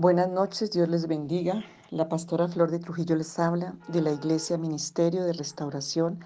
Buenas 0.00 0.30
noches, 0.30 0.70
Dios 0.70 0.88
les 0.88 1.06
bendiga. 1.06 1.62
La 1.90 2.08
pastora 2.08 2.48
Flor 2.48 2.70
de 2.70 2.78
Trujillo 2.78 3.16
les 3.16 3.38
habla 3.38 3.74
de 3.88 4.00
la 4.00 4.10
Iglesia 4.10 4.56
Ministerio 4.56 5.24
de 5.24 5.34
Restauración 5.34 6.20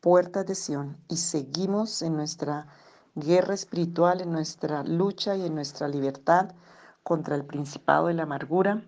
Puertas 0.00 0.46
de 0.46 0.54
Sion 0.54 0.96
y 1.08 1.16
seguimos 1.16 2.00
en 2.02 2.14
nuestra 2.14 2.68
guerra 3.16 3.54
espiritual, 3.54 4.20
en 4.20 4.30
nuestra 4.30 4.84
lucha 4.84 5.34
y 5.34 5.44
en 5.44 5.56
nuestra 5.56 5.88
libertad 5.88 6.52
contra 7.02 7.34
el 7.34 7.44
principado 7.44 8.06
de 8.06 8.14
la 8.14 8.22
amargura. 8.22 8.84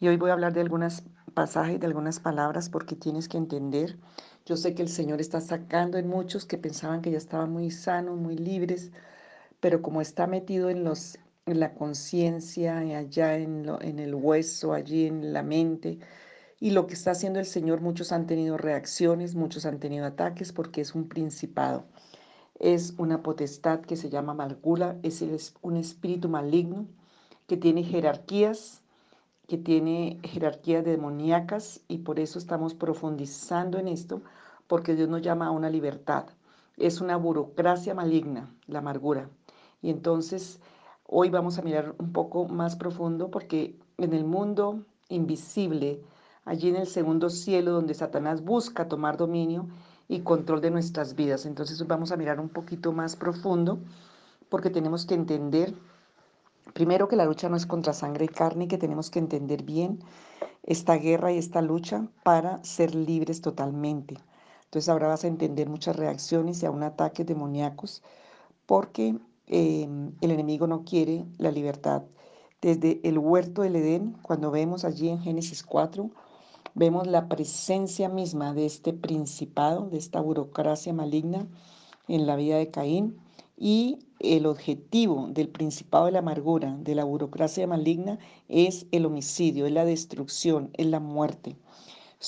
Y 0.00 0.08
hoy 0.08 0.16
voy 0.16 0.30
a 0.30 0.32
hablar 0.32 0.54
de 0.54 0.62
algunos 0.62 1.02
pasajes, 1.34 1.78
de 1.78 1.88
algunas 1.88 2.20
palabras, 2.20 2.70
porque 2.70 2.96
tienes 2.96 3.28
que 3.28 3.36
entender. 3.36 3.98
Yo 4.46 4.56
sé 4.56 4.74
que 4.74 4.80
el 4.80 4.88
Señor 4.88 5.20
está 5.20 5.42
sacando 5.42 5.98
en 5.98 6.08
muchos 6.08 6.46
que 6.46 6.56
pensaban 6.56 7.02
que 7.02 7.10
ya 7.10 7.18
estaban 7.18 7.52
muy 7.52 7.70
sanos, 7.70 8.16
muy 8.16 8.38
libres, 8.38 8.92
pero 9.60 9.82
como 9.82 10.00
está 10.00 10.26
metido 10.26 10.70
en 10.70 10.84
los 10.84 11.18
en 11.50 11.60
la 11.60 11.74
conciencia, 11.74 12.78
allá 12.78 13.36
en, 13.36 13.66
en 13.80 13.98
el 13.98 14.14
hueso, 14.14 14.72
allí 14.72 15.06
en 15.06 15.32
la 15.32 15.42
mente. 15.42 15.98
Y 16.60 16.70
lo 16.72 16.86
que 16.86 16.94
está 16.94 17.12
haciendo 17.12 17.38
el 17.38 17.46
Señor, 17.46 17.80
muchos 17.80 18.10
han 18.12 18.26
tenido 18.26 18.56
reacciones, 18.56 19.34
muchos 19.34 19.64
han 19.66 19.78
tenido 19.78 20.06
ataques 20.06 20.52
porque 20.52 20.80
es 20.80 20.94
un 20.94 21.08
principado. 21.08 21.84
Es 22.58 22.94
una 22.98 23.22
potestad 23.22 23.80
que 23.80 23.96
se 23.96 24.10
llama 24.10 24.34
Malgula, 24.34 24.98
es 25.02 25.54
un 25.62 25.76
espíritu 25.76 26.28
maligno 26.28 26.88
que 27.46 27.56
tiene 27.56 27.84
jerarquías, 27.84 28.82
que 29.46 29.56
tiene 29.56 30.20
jerarquías 30.24 30.84
demoníacas 30.84 31.80
y 31.88 31.98
por 31.98 32.18
eso 32.18 32.38
estamos 32.38 32.74
profundizando 32.74 33.78
en 33.78 33.88
esto, 33.88 34.22
porque 34.66 34.94
Dios 34.94 35.08
nos 35.08 35.22
llama 35.22 35.46
a 35.46 35.50
una 35.52 35.70
libertad. 35.70 36.26
Es 36.76 37.00
una 37.00 37.16
burocracia 37.16 37.94
maligna, 37.94 38.54
la 38.66 38.80
amargura. 38.80 39.30
Y 39.80 39.90
entonces 39.90 40.60
Hoy 41.10 41.30
vamos 41.30 41.58
a 41.58 41.62
mirar 41.62 41.94
un 41.98 42.12
poco 42.12 42.46
más 42.48 42.76
profundo 42.76 43.30
porque 43.30 43.74
en 43.96 44.12
el 44.12 44.24
mundo 44.24 44.84
invisible, 45.08 46.02
allí 46.44 46.68
en 46.68 46.76
el 46.76 46.86
segundo 46.86 47.30
cielo 47.30 47.72
donde 47.72 47.94
Satanás 47.94 48.44
busca 48.44 48.88
tomar 48.88 49.16
dominio 49.16 49.68
y 50.06 50.20
control 50.20 50.60
de 50.60 50.70
nuestras 50.70 51.14
vidas. 51.14 51.46
Entonces 51.46 51.86
vamos 51.86 52.12
a 52.12 52.18
mirar 52.18 52.38
un 52.38 52.50
poquito 52.50 52.92
más 52.92 53.16
profundo 53.16 53.78
porque 54.50 54.68
tenemos 54.68 55.06
que 55.06 55.14
entender, 55.14 55.74
primero 56.74 57.08
que 57.08 57.16
la 57.16 57.24
lucha 57.24 57.48
no 57.48 57.56
es 57.56 57.64
contra 57.64 57.94
sangre 57.94 58.26
y 58.26 58.28
carne, 58.28 58.68
que 58.68 58.76
tenemos 58.76 59.08
que 59.08 59.18
entender 59.18 59.62
bien 59.62 60.00
esta 60.62 60.96
guerra 60.96 61.32
y 61.32 61.38
esta 61.38 61.62
lucha 61.62 62.06
para 62.22 62.62
ser 62.62 62.94
libres 62.94 63.40
totalmente. 63.40 64.18
Entonces 64.64 64.90
ahora 64.90 65.08
vas 65.08 65.24
a 65.24 65.28
entender 65.28 65.70
muchas 65.70 65.96
reacciones 65.96 66.62
y 66.62 66.66
a 66.66 66.70
un 66.70 66.82
ataque 66.82 67.24
demoníacos 67.24 68.02
porque 68.66 69.18
Em, 69.50 70.12
el 70.20 70.30
enemigo 70.30 70.66
no 70.66 70.84
quiere 70.84 71.24
la 71.38 71.50
libertad. 71.50 72.02
Desde 72.60 73.00
el 73.02 73.18
huerto 73.18 73.62
del 73.62 73.76
Edén, 73.76 74.16
cuando 74.20 74.50
vemos 74.50 74.84
allí 74.84 75.08
en 75.08 75.20
Génesis 75.20 75.62
4, 75.62 76.10
vemos 76.74 77.06
la 77.06 77.28
presencia 77.28 78.10
misma 78.10 78.52
de 78.52 78.66
este 78.66 78.92
principado, 78.92 79.88
de 79.88 79.96
esta 79.96 80.20
burocracia 80.20 80.92
maligna 80.92 81.46
en 82.08 82.26
la 82.26 82.36
vida 82.36 82.58
de 82.58 82.70
Caín 82.70 83.16
y 83.56 84.00
el 84.20 84.44
objetivo 84.44 85.28
del 85.30 85.48
principado 85.48 86.06
de 86.06 86.12
la 86.12 86.18
amargura, 86.18 86.76
de 86.76 86.94
la 86.94 87.04
burocracia 87.04 87.66
maligna, 87.66 88.18
es 88.48 88.86
el 88.92 89.06
homicidio, 89.06 89.64
es 89.66 89.72
la 89.72 89.86
destrucción, 89.86 90.70
es 90.74 90.86
la 90.86 91.00
muerte. 91.00 91.56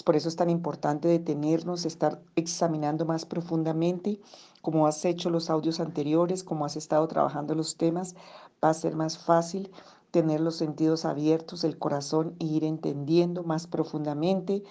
Por 0.04 0.16
eso 0.16 0.28
es 0.28 0.36
tan 0.36 0.50
importante 0.50 1.08
detenernos, 1.08 1.84
estar 1.84 2.22
examinando 2.36 3.04
más 3.04 3.26
profundamente 3.26 4.20
como 4.62 4.86
has 4.86 5.04
hecho 5.04 5.30
los 5.30 5.50
audios 5.50 5.80
anteriores, 5.80 6.44
como 6.44 6.64
has 6.64 6.76
estado 6.76 7.08
trabajando 7.08 7.54
los 7.54 7.76
temas, 7.76 8.14
va 8.62 8.70
a 8.70 8.74
ser 8.74 8.94
más 8.94 9.18
fácil 9.18 9.70
tener 10.10 10.40
los 10.40 10.56
sentidos 10.56 11.04
abiertos, 11.04 11.64
el 11.64 11.78
corazón 11.78 12.36
e 12.40 12.44
ir 12.44 12.64
entendiendo 12.64 13.42
más 13.42 13.66
profundamente 13.66 14.62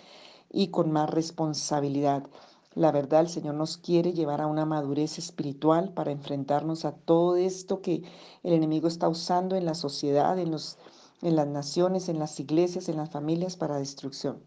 y 0.51 0.67
con 0.67 0.91
más 0.91 1.09
responsabilidad. 1.09 2.27
La 2.75 2.91
verdad, 2.91 3.21
el 3.21 3.29
Señor 3.29 3.55
nos 3.55 3.77
quiere 3.77 4.13
llevar 4.13 4.41
a 4.41 4.47
una 4.47 4.65
madurez 4.65 5.17
espiritual 5.17 5.91
para 5.93 6.11
enfrentarnos 6.11 6.85
a 6.85 6.91
todo 6.91 7.35
esto 7.35 7.81
que 7.81 8.03
el 8.43 8.53
enemigo 8.53 8.87
está 8.87 9.09
usando 9.09 9.55
en 9.55 9.65
la 9.65 9.73
sociedad, 9.73 10.37
en, 10.37 10.51
los, 10.51 10.77
en 11.21 11.35
las 11.35 11.47
naciones, 11.47 12.09
en 12.09 12.19
las 12.19 12.39
iglesias, 12.39 12.89
en 12.89 12.97
las 12.97 13.09
familias 13.09 13.57
para 13.57 13.79
destrucción. 13.79 14.37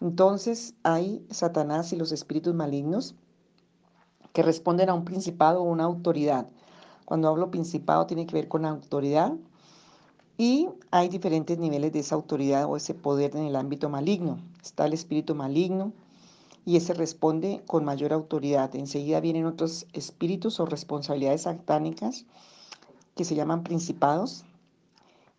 Entonces 0.00 0.74
hay 0.82 1.24
Satanás 1.30 1.92
y 1.92 1.96
los 1.96 2.12
espíritus 2.12 2.54
malignos 2.54 3.14
que 4.32 4.42
responden 4.42 4.90
a 4.90 4.94
un 4.94 5.04
principado 5.04 5.62
o 5.62 5.64
una 5.64 5.84
autoridad. 5.84 6.48
Cuando 7.06 7.28
hablo 7.28 7.50
principado 7.50 8.06
tiene 8.06 8.26
que 8.26 8.34
ver 8.34 8.48
con 8.48 8.66
autoridad 8.66 9.32
y 10.36 10.68
hay 10.90 11.08
diferentes 11.08 11.58
niveles 11.58 11.92
de 11.92 12.00
esa 12.00 12.14
autoridad 12.14 12.66
o 12.66 12.76
ese 12.76 12.92
poder 12.92 13.34
en 13.36 13.44
el 13.44 13.56
ámbito 13.56 13.88
maligno. 13.88 14.38
Está 14.62 14.86
el 14.86 14.92
espíritu 14.92 15.34
maligno 15.34 15.92
y 16.66 16.76
ese 16.76 16.92
responde 16.92 17.62
con 17.66 17.84
mayor 17.84 18.12
autoridad. 18.12 18.74
Enseguida 18.76 19.20
vienen 19.20 19.46
otros 19.46 19.86
espíritus 19.94 20.60
o 20.60 20.66
responsabilidades 20.66 21.42
satánicas 21.42 22.26
que 23.14 23.24
se 23.24 23.34
llaman 23.34 23.62
principados 23.62 24.44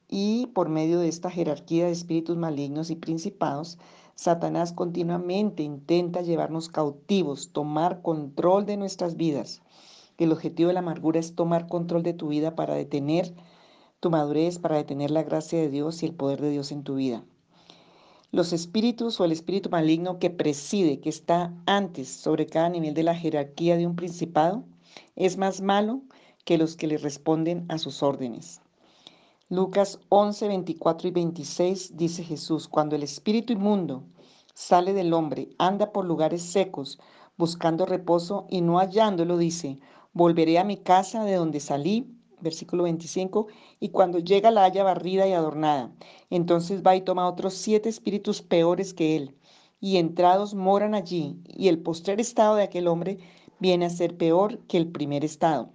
y 0.09 0.47
por 0.47 0.69
medio 0.69 0.99
de 0.99 1.09
esta 1.09 1.29
jerarquía 1.29 1.85
de 1.85 1.91
espíritus 1.91 2.37
malignos 2.37 2.89
y 2.89 2.95
principados 2.95 3.77
Satanás 4.17 4.73
continuamente 4.73 5.61
intenta 5.61 6.23
llevarnos 6.23 6.69
cautivos, 6.69 7.51
tomar 7.51 8.01
control 8.01 8.65
de 8.65 8.75
nuestras 8.75 9.15
vidas. 9.15 9.61
El 10.17 10.31
objetivo 10.31 10.69
de 10.69 10.73
la 10.73 10.79
amargura 10.79 11.19
es 11.19 11.35
tomar 11.35 11.67
control 11.67 12.01
de 12.01 12.13
tu 12.13 12.29
vida 12.29 12.55
para 12.55 12.73
detener 12.73 13.35
tu 13.99 14.09
madurez, 14.09 14.57
para 14.57 14.77
detener 14.77 15.11
la 15.11 15.21
gracia 15.21 15.59
de 15.59 15.69
Dios 15.69 16.01
y 16.01 16.07
el 16.07 16.15
poder 16.15 16.41
de 16.41 16.49
Dios 16.49 16.71
en 16.71 16.81
tu 16.81 16.95
vida. 16.95 17.23
Los 18.31 18.53
espíritus 18.53 19.19
o 19.19 19.25
el 19.25 19.31
espíritu 19.31 19.69
maligno 19.69 20.17
que 20.17 20.31
preside, 20.31 20.99
que 20.99 21.09
está 21.09 21.53
antes 21.67 22.09
sobre 22.09 22.47
cada 22.47 22.69
nivel 22.69 22.95
de 22.95 23.03
la 23.03 23.13
jerarquía 23.13 23.77
de 23.77 23.85
un 23.85 23.95
principado, 23.95 24.63
es 25.15 25.37
más 25.37 25.61
malo 25.61 26.01
que 26.43 26.57
los 26.57 26.75
que 26.75 26.87
le 26.87 26.97
responden 26.97 27.65
a 27.69 27.77
sus 27.77 28.01
órdenes. 28.01 28.61
Lucas 29.49 30.01
11, 30.09 30.49
24 30.49 31.07
y 31.07 31.11
26 31.11 31.95
dice 31.95 32.21
Jesús, 32.21 32.67
cuando 32.67 32.97
el 32.97 33.03
espíritu 33.03 33.53
inmundo 33.53 34.03
sale 34.53 34.91
del 34.91 35.13
hombre, 35.13 35.47
anda 35.57 35.93
por 35.93 36.03
lugares 36.03 36.41
secos, 36.41 36.99
buscando 37.37 37.85
reposo 37.85 38.45
y 38.49 38.59
no 38.59 38.77
hallándolo, 38.77 39.37
dice, 39.37 39.79
volveré 40.11 40.59
a 40.59 40.65
mi 40.65 40.75
casa 40.75 41.23
de 41.23 41.35
donde 41.35 41.61
salí, 41.61 42.13
versículo 42.41 42.83
25, 42.83 43.47
y 43.79 43.87
cuando 43.87 44.19
llega 44.19 44.51
la 44.51 44.65
haya 44.65 44.83
barrida 44.83 45.25
y 45.29 45.31
adornada, 45.31 45.95
entonces 46.29 46.83
va 46.85 46.97
y 46.97 47.01
toma 47.01 47.29
otros 47.29 47.53
siete 47.53 47.87
espíritus 47.87 48.41
peores 48.41 48.93
que 48.93 49.15
él, 49.15 49.37
y 49.79 49.95
entrados 49.95 50.55
moran 50.55 50.93
allí, 50.93 51.41
y 51.45 51.69
el 51.69 51.79
postrer 51.79 52.19
estado 52.19 52.55
de 52.55 52.63
aquel 52.63 52.89
hombre 52.89 53.19
viene 53.59 53.85
a 53.85 53.89
ser 53.89 54.17
peor 54.17 54.59
que 54.67 54.75
el 54.75 54.91
primer 54.91 55.23
estado. 55.23 55.71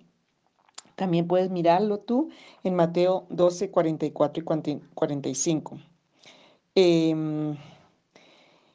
También 0.97 1.27
puedes 1.27 1.51
mirarlo 1.51 1.99
tú 1.99 2.31
en 2.65 2.75
Mateo 2.75 3.27
12, 3.31 3.71
44 3.71 4.43
y 4.43 4.81
45. 4.95 5.79
Em, 6.75 7.57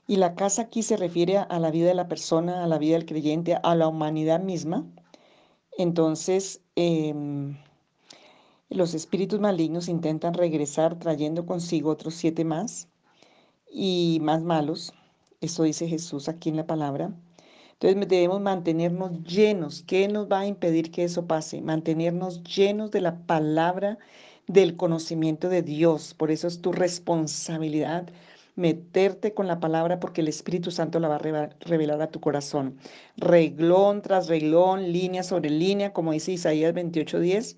y 0.07 0.15
la 0.17 0.35
casa 0.35 0.63
aquí 0.63 0.83
se 0.83 0.97
refiere 0.97 1.37
a 1.37 1.59
la 1.59 1.71
vida 1.71 1.87
de 1.87 1.95
la 1.95 2.07
persona, 2.07 2.63
a 2.63 2.67
la 2.67 2.77
vida 2.77 2.95
del 2.95 3.05
creyente, 3.05 3.57
a 3.61 3.75
la 3.75 3.87
humanidad 3.87 4.41
misma. 4.41 4.85
Entonces, 5.77 6.61
em, 6.75 7.57
los 8.69 8.93
espíritus 8.93 9.39
malignos 9.39 9.87
intentan 9.89 10.33
regresar 10.33 10.99
trayendo 10.99 11.45
consigo 11.45 11.91
otros 11.91 12.15
siete 12.15 12.43
más 12.43 12.87
y 13.71 14.19
más 14.21 14.41
malos. 14.43 14.93
Eso 15.41 15.63
dice 15.63 15.87
Jesús 15.87 16.29
aquí 16.29 16.49
en 16.49 16.57
la 16.57 16.67
palabra. 16.67 17.11
Entonces 17.79 18.09
debemos 18.09 18.41
mantenernos 18.41 19.23
llenos. 19.23 19.83
¿Qué 19.83 20.07
nos 20.07 20.27
va 20.27 20.39
a 20.41 20.47
impedir 20.47 20.91
que 20.91 21.03
eso 21.03 21.27
pase? 21.27 21.61
Mantenernos 21.61 22.43
llenos 22.43 22.89
de 22.91 23.01
la 23.01 23.17
palabra, 23.27 23.99
del 24.47 24.75
conocimiento 24.77 25.47
de 25.49 25.61
Dios. 25.61 26.13
Por 26.15 26.31
eso 26.31 26.47
es 26.47 26.61
tu 26.61 26.71
responsabilidad 26.71 28.09
meterte 28.55 29.33
con 29.35 29.45
la 29.47 29.59
palabra 29.59 29.99
porque 29.99 30.21
el 30.21 30.27
Espíritu 30.27 30.71
Santo 30.71 30.99
la 30.99 31.07
va 31.07 31.17
a 31.17 31.49
revelar 31.59 32.01
a 32.01 32.09
tu 32.09 32.19
corazón. 32.19 32.77
Reglón 33.15 34.01
tras 34.01 34.27
reglón, 34.27 34.91
línea 34.91 35.21
sobre 35.23 35.51
línea, 35.51 35.93
como 35.93 36.13
dice 36.13 36.31
Isaías 36.31 36.73
28:10 36.73 37.57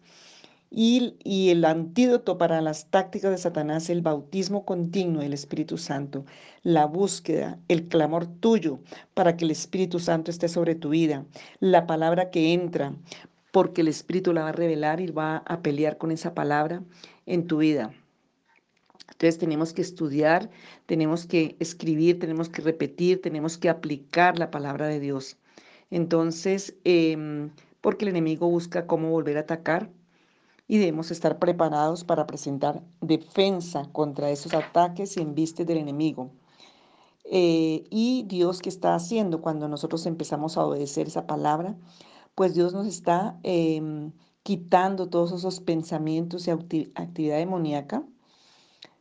y, 0.71 1.49
el 1.49 1.65
antídoto 1.65 2.37
para 2.37 2.61
las 2.61 2.89
tácticas 2.89 3.31
de 3.31 3.37
Satanás, 3.37 3.89
el 3.89 4.01
bautismo 4.01 4.65
continuo 4.65 5.21
del 5.21 5.33
Espíritu 5.33 5.77
Santo, 5.77 6.25
la 6.61 6.85
búsqueda, 6.85 7.59
el 7.67 7.87
clamor 7.87 8.27
tuyo 8.27 8.79
para 9.13 9.35
que 9.35 9.45
el 9.45 9.51
Espíritu 9.51 9.99
Santo 9.99 10.29
esté 10.29 10.47
sobre 10.47 10.75
tu 10.75 10.89
vida, 10.89 11.25
la 11.59 11.87
palabra 11.87 12.29
que 12.29 12.53
entra, 12.53 12.95
porque 13.51 13.81
el 13.81 13.87
Espíritu 13.87 14.31
la 14.31 14.43
va 14.43 14.49
a 14.49 14.53
revelar 14.53 15.01
y 15.01 15.07
va 15.07 15.37
a 15.37 15.61
pelear 15.61 15.97
con 15.97 16.11
esa 16.11 16.35
palabra 16.35 16.83
en 17.25 17.47
tu 17.47 17.57
vida. 17.57 17.91
Entonces 19.11 19.39
tenemos 19.39 19.73
que 19.73 19.81
estudiar, 19.81 20.49
tenemos 20.85 21.25
que 21.25 21.55
escribir, 21.59 22.19
tenemos 22.19 22.47
que 22.47 22.61
repetir, 22.61 23.21
tenemos 23.21 23.57
que 23.57 23.69
aplicar 23.69 24.37
la 24.39 24.51
palabra 24.51 24.87
de 24.87 24.99
Dios. 24.99 25.37
Entonces, 25.89 26.75
em, 26.83 27.51
porque 27.81 28.05
el 28.05 28.09
enemigo 28.09 28.47
busca 28.49 28.87
cómo 28.87 29.09
volver 29.09 29.37
a 29.37 29.41
atacar, 29.41 29.89
y 30.69 30.77
debemos 30.77 31.09
estar 31.09 31.39
preparados 31.39 32.03
para 32.03 32.27
presentar 32.27 32.83
defensa 33.01 33.89
contra 33.91 34.29
esos 34.29 34.53
ataques 34.53 35.17
y 35.17 35.21
embistes 35.21 35.65
del 35.65 35.79
enemigo. 35.79 36.31
Eh, 37.25 37.85
y 37.89 38.23
Dios 38.27 38.61
que 38.61 38.69
está 38.69 38.93
haciendo 38.93 39.41
cuando 39.41 39.67
nosotros 39.67 40.05
empezamos 40.05 40.57
a 40.57 40.65
obedecer 40.65 41.07
esa 41.07 41.25
palabra, 41.25 41.75
pues 42.35 42.53
Dios 42.53 42.73
nos 42.73 42.85
está 42.85 43.39
em, 43.41 44.11
quitando 44.43 45.09
todos 45.09 45.31
esos 45.31 45.59
pensamientos 45.59 46.47
y 46.47 46.51
actividad 46.51 47.37
demoníaca, 47.37 48.03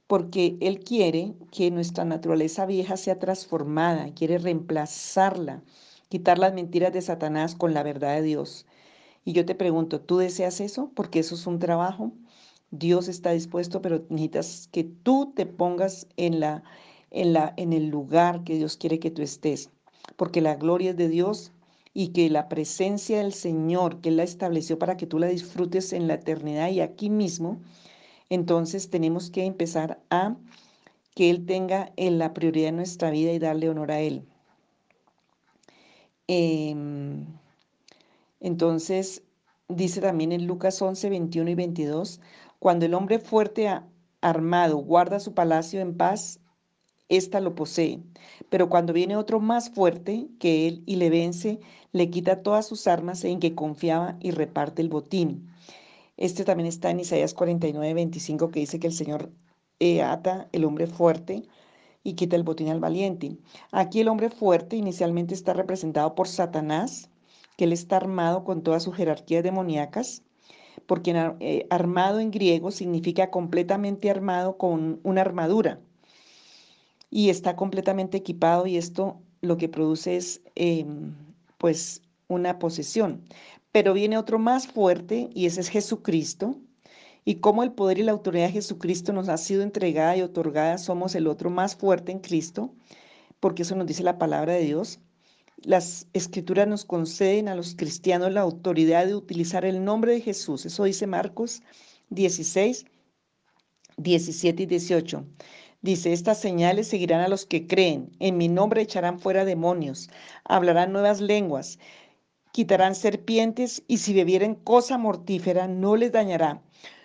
porque 0.06 0.56
Él 0.62 0.80
quiere 0.80 1.34
que 1.50 1.70
nuestra 1.70 2.06
naturaleza 2.06 2.64
vieja 2.64 2.96
sea 2.96 3.18
transformada, 3.18 4.14
quiere 4.14 4.38
reemplazarla, 4.38 5.62
quitar 6.08 6.38
las 6.38 6.54
mentiras 6.54 6.94
de 6.94 7.02
Satanás 7.02 7.54
con 7.54 7.74
la 7.74 7.82
verdad 7.82 8.14
de 8.14 8.22
Dios. 8.22 8.64
Y 9.28 9.34
yo 9.34 9.44
te 9.44 9.54
pregunto, 9.54 10.00
¿tú 10.00 10.16
deseas 10.16 10.58
eso? 10.58 10.90
Porque 10.94 11.19
eso 11.19 11.34
es 11.34 11.46
un 11.46 11.58
trabajo. 11.58 12.12
Dios 12.70 13.08
está 13.08 13.32
dispuesto, 13.32 13.82
pero 13.82 14.06
necesitas 14.08 14.70
que 14.72 14.84
tú 14.84 15.34
te 15.36 15.44
pongas 15.44 16.06
en, 16.16 16.40
la, 16.40 16.62
en, 17.10 17.34
la, 17.34 17.52
en 17.58 17.75
el 17.75 17.88
lugar 17.88 18.42
que 18.42 18.54
Dios 18.54 18.78
quiere 18.78 18.98
que 18.98 19.10
tú 19.10 19.20
estés. 19.20 19.69
Porque 20.16 20.40
la 20.40 20.54
gloria 20.54 20.92
es 20.92 20.96
de 20.96 21.10
Dios 21.10 21.52
y 21.92 22.14
que 22.14 22.30
la 22.30 22.48
presencia 22.48 23.19
del 23.19 23.34
Señor, 23.34 24.00
que 24.00 24.08
Él 24.08 24.16
la 24.16 24.22
estableció 24.22 24.78
para 24.78 24.96
que 24.96 25.06
tú 25.06 25.19
la 25.19 25.26
disfrutes 25.26 25.92
en 25.92 26.08
la 26.08 26.14
eternidad 26.14 26.70
y 26.70 26.80
aquí 26.80 27.10
mismo, 27.10 27.60
entonces 28.30 28.88
tenemos 28.88 29.28
que 29.28 29.44
empezar 29.44 30.00
a 30.08 30.36
que 31.14 31.28
Él 31.28 31.44
tenga 31.44 31.92
en 31.96 32.19
la 32.19 32.32
prioridad 32.32 32.72
nuestra 32.72 33.10
vida 33.10 33.30
y 33.34 33.38
darle 33.38 33.69
honor 33.69 33.90
a 33.92 34.00
Él. 34.00 34.25
Em, 36.28 37.26
entonces, 38.40 39.23
dice 39.69 40.00
también 40.00 40.32
en 40.32 40.46
Lucas 40.46 40.81
11, 40.81 41.11
21 41.11 41.50
y 41.50 41.55
22, 41.55 42.20
cuando 42.58 42.87
el 42.87 42.94
hombre 42.94 43.19
fuerte 43.19 43.69
armado 44.20 44.79
guarda 44.79 45.20
su 45.20 45.35
palacio 45.35 45.81
en 45.81 45.96
paz, 45.96 46.40
ésta 47.08 47.40
lo 47.40 47.55
posee. 47.55 48.02
Pero 48.50 48.69
cuando 48.69 48.93
viene 48.93 49.17
otro 49.17 49.40
más 49.40 49.70
fuerte 49.70 50.29
que 50.38 50.69
él 50.69 50.82
y 50.87 50.96
le 50.96 51.11
vence, 51.11 51.61
le 51.93 52.11
quita 52.11 52.43
todas 52.43 52.67
sus 52.67 52.87
armas 52.87 53.25
en 53.25 53.40
que 53.40 53.55
confiaba 53.55 54.17
y 54.20 54.31
reparte 54.31 54.82
el 54.82 54.88
botín. 54.88 55.49
Este 56.17 56.44
también 56.44 56.67
está 56.67 56.90
en 56.90 57.00
Isaías 57.00 57.35
49, 57.35 57.94
25, 57.94 58.50
que 58.50 58.61
dice 58.61 58.81
que 58.81 58.88
el 58.88 58.93
Señor 58.93 59.31
eh, 59.79 60.02
ata 60.02 60.49
el 60.52 60.64
hombre 60.64 60.87
fuerte 60.87 61.44
y 62.02 62.14
quita 62.14 62.37
el 62.37 62.43
botín 62.43 62.69
al 62.69 62.81
valiente. 62.81 63.37
Aquí 63.70 64.00
el 64.00 64.08
hombre 64.08 64.31
fuerte 64.31 64.76
inicialmente 64.76 65.35
está 65.35 65.52
representado 65.52 66.14
por 66.14 66.26
Satanás, 66.29 67.11
que 67.58 67.64
él 67.64 67.72
está 67.72 67.96
armado 67.96 68.44
con 68.44 68.62
todas 68.62 68.84
sus 68.84 68.94
jerarquías 68.94 69.43
demoníacas, 69.43 70.22
porque 70.87 71.10
eh, 71.40 71.66
armado 71.70 72.20
en 72.20 72.31
griego 72.31 72.70
significa 72.70 73.31
completamente 73.31 74.10
armado 74.10 74.56
con 74.56 75.00
una 75.02 75.22
armadura 75.22 75.81
y 77.10 77.31
está 77.31 77.56
completamente 77.56 78.16
equipado 78.16 78.69
y 78.69 78.76
esto 78.76 79.20
lo 79.40 79.56
que 79.56 79.69
produce 79.69 80.16
es 80.16 80.40
em, 80.55 81.16
pues 81.58 82.02
una 82.28 82.60
posesión. 82.60 83.25
Pero 83.72 83.93
viene 83.93 84.19
otro 84.19 84.38
más 84.38 84.69
fuerte 84.69 85.28
y 85.34 85.46
ese 85.46 85.61
es 85.61 85.69
Jesucristo. 85.69 86.54
Y 87.25 87.37
como 87.40 87.64
el 87.64 87.72
poder 87.72 87.99
y 87.99 88.04
la 88.04 88.12
autoridad 88.12 88.46
de 88.46 88.52
Jesucristo 88.52 89.12
nos 89.12 89.28
ha 89.28 89.37
sido 89.37 89.62
entregada 89.62 90.16
y 90.16 90.22
otorgada, 90.22 90.78
somos 90.78 91.16
el 91.16 91.26
otro 91.26 91.50
más 91.50 91.75
fuerte 91.75 92.12
en 92.12 92.20
Cristo, 92.20 92.72
porque 93.40 93.62
eso 93.62 93.75
nos 93.75 93.88
dice 93.88 94.04
la 94.04 94.16
palabra 94.16 94.52
de 94.52 94.62
Dios. 94.62 95.00
Las 95.64 96.06
escrituras 96.12 96.69
nos 96.69 96.84
conceden 96.84 97.49
a 97.49 97.56
los 97.56 97.75
cristianos 97.75 98.32
la 98.32 98.43
autoridad 98.43 99.06
de 99.06 99.16
utilizar 99.16 99.64
el 99.64 99.84
nombre 99.84 100.12
de 100.12 100.20
Jesús. 100.20 100.64
Eso 100.64 100.84
dice 100.84 101.08
Marcos 101.08 101.62
16, 102.10 102.87
17 103.96 104.62
y 104.62 104.66
18. 104.66 105.26
Dice, 105.82 106.12
estas 106.12 106.38
señales 106.40 106.87
seguirán 106.87 107.22
a 107.22 107.28
los 107.28 107.44
que 107.44 107.66
creen. 107.66 108.12
En 108.20 108.37
mi 108.37 108.46
nombre 108.46 108.82
echarán 108.82 109.19
fuera 109.19 109.44
demonios, 109.44 110.10
hablarán 110.44 110.93
nuevas 110.93 111.20
lenguas, 111.20 111.81
quitarán 112.52 112.94
serpientes 112.94 113.82
y 113.88 113.99
si 113.99 114.14
bebieren 114.14 114.54
cosa 114.54 114.96
mortífera 114.96 115.66
no 115.66 115.96
les 115.96 116.12
dañará. 116.12 116.62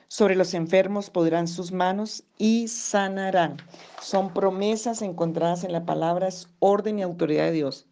Sobre 0.08 0.36
los 0.36 0.54
enfermos 0.54 1.10
podrán 1.10 1.48
sus 1.48 1.72
manos 1.72 2.24
y 2.38 2.68
sanarán. 2.68 3.58
Son 4.00 4.32
promesas 4.32 5.02
encontradas 5.02 5.64
en 5.64 5.72
la 5.72 5.88
palabra, 5.88 6.28
es 6.28 6.50
orden 6.60 7.00
y 7.00 7.02
autoridad 7.02 7.46
de 7.46 7.54
Dios 7.54 7.88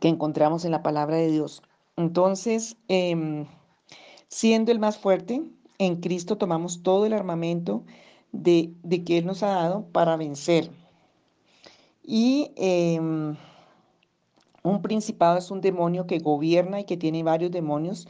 que 0.00 0.08
encontramos 0.08 0.64
en 0.64 0.72
la 0.72 0.82
palabra 0.82 1.16
de 1.16 1.30
Dios. 1.30 1.62
Entonces, 1.96 2.76
em, 2.88 3.46
siendo 4.28 4.72
el 4.72 4.78
más 4.78 4.98
fuerte, 4.98 5.42
en 5.78 6.00
Cristo 6.00 6.36
tomamos 6.36 6.82
todo 6.82 7.06
el 7.06 7.12
armamento 7.12 7.84
de, 8.32 8.74
que 9.04 9.18
Él 9.18 9.26
nos 9.26 9.42
ha 9.42 9.48
dado 9.48 9.86
para 9.92 10.16
vencer. 10.16 10.70
Y 12.02 12.52
em, 12.56 13.36
un 14.62 14.82
principado 14.82 15.38
es 15.38 15.50
un 15.50 15.60
demonio 15.60 16.06
que 16.06 16.18
gobierna 16.18 16.80
y 16.80 16.84
que 16.84 16.96
tiene 16.96 17.22
varios 17.22 17.50
demonios 17.50 18.08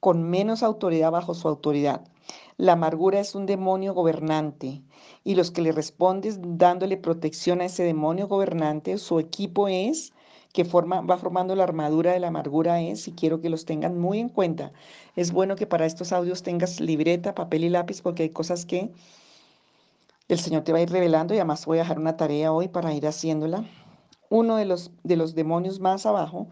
con 0.00 0.22
menos 0.22 0.62
autoridad 0.62 1.10
bajo 1.10 1.34
su 1.34 1.48
autoridad. 1.48 2.02
La 2.56 2.72
amargura 2.72 3.20
es 3.20 3.34
un 3.34 3.46
demonio 3.46 3.94
gobernante 3.94 4.82
y 5.24 5.34
los 5.34 5.50
que 5.50 5.62
le 5.62 5.72
responden 5.72 6.58
dándole 6.58 6.96
protección 6.96 7.60
a 7.60 7.66
ese 7.66 7.82
demonio 7.84 8.28
gobernante, 8.28 8.98
su 8.98 9.18
equipo 9.18 9.68
es 9.68 10.12
que 10.52 10.64
forma, 10.64 11.00
va 11.00 11.16
formando 11.16 11.56
la 11.56 11.64
armadura 11.64 12.12
de 12.12 12.20
la 12.20 12.28
amargura 12.28 12.80
es, 12.80 13.08
y 13.08 13.12
quiero 13.12 13.40
que 13.40 13.48
los 13.48 13.64
tengan 13.64 13.98
muy 13.98 14.18
en 14.20 14.28
cuenta. 14.28 14.72
Es 15.16 15.32
bueno 15.32 15.56
que 15.56 15.66
para 15.66 15.86
estos 15.86 16.12
audios 16.12 16.42
tengas 16.42 16.80
libreta, 16.80 17.34
papel 17.34 17.64
y 17.64 17.70
lápiz, 17.70 18.02
porque 18.02 18.24
hay 18.24 18.30
cosas 18.30 18.66
que 18.66 18.92
el 20.28 20.38
Señor 20.38 20.62
te 20.62 20.72
va 20.72 20.78
a 20.78 20.82
ir 20.82 20.90
revelando 20.90 21.34
y 21.34 21.38
además 21.38 21.64
voy 21.66 21.78
a 21.78 21.82
dejar 21.82 21.98
una 21.98 22.16
tarea 22.16 22.52
hoy 22.52 22.68
para 22.68 22.94
ir 22.94 23.06
haciéndola. 23.06 23.64
Uno 24.28 24.56
de 24.56 24.64
los, 24.64 24.90
de 25.02 25.16
los 25.16 25.34
demonios 25.34 25.80
más 25.80 26.06
abajo 26.06 26.48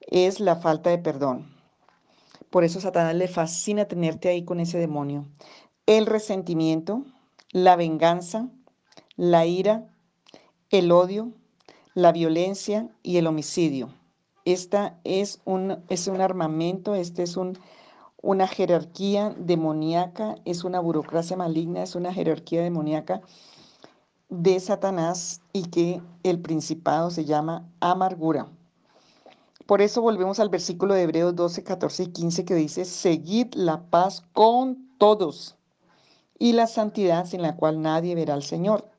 es 0.00 0.40
la 0.40 0.56
falta 0.56 0.90
de 0.90 0.98
perdón. 0.98 1.54
Por 2.50 2.64
eso 2.64 2.80
Satanás 2.80 3.14
le 3.14 3.28
fascina 3.28 3.84
tenerte 3.84 4.28
ahí 4.28 4.44
con 4.44 4.58
ese 4.58 4.78
demonio. 4.78 5.26
El 5.86 6.06
resentimiento, 6.06 7.04
la 7.52 7.76
venganza, 7.76 8.48
la 9.16 9.46
ira, 9.46 9.88
el 10.70 10.90
odio, 10.92 11.32
la 11.94 12.12
violencia 12.12 12.88
y 13.02 13.16
el 13.16 13.26
homicidio. 13.26 13.90
Esta 14.44 14.98
es 15.04 15.40
un, 15.44 15.82
es 15.88 16.06
un 16.06 16.20
armamento, 16.20 16.94
este 16.94 17.22
es 17.22 17.36
un, 17.36 17.58
una 18.22 18.46
jerarquía 18.46 19.34
demoníaca, 19.38 20.36
es 20.44 20.64
una 20.64 20.80
burocracia 20.80 21.36
maligna, 21.36 21.82
es 21.82 21.94
una 21.94 22.12
jerarquía 22.12 22.62
demoníaca 22.62 23.20
de 24.28 24.60
Satanás 24.60 25.40
y 25.52 25.64
que 25.64 26.00
el 26.22 26.40
principado 26.40 27.10
se 27.10 27.24
llama 27.24 27.68
amargura. 27.80 28.46
Por 29.66 29.82
eso 29.82 30.02
volvemos 30.02 30.40
al 30.40 30.48
versículo 30.48 30.94
de 30.94 31.02
Hebreos 31.02 31.36
12, 31.36 31.62
14 31.62 32.02
y 32.04 32.06
15 32.08 32.44
que 32.44 32.54
dice, 32.54 32.84
seguid 32.84 33.54
la 33.54 33.82
paz 33.82 34.24
con 34.32 34.88
todos 34.98 35.56
y 36.38 36.52
la 36.54 36.66
santidad 36.66 37.26
sin 37.26 37.42
la 37.42 37.56
cual 37.56 37.82
nadie 37.82 38.14
verá 38.14 38.34
al 38.34 38.42
Señor 38.42 38.89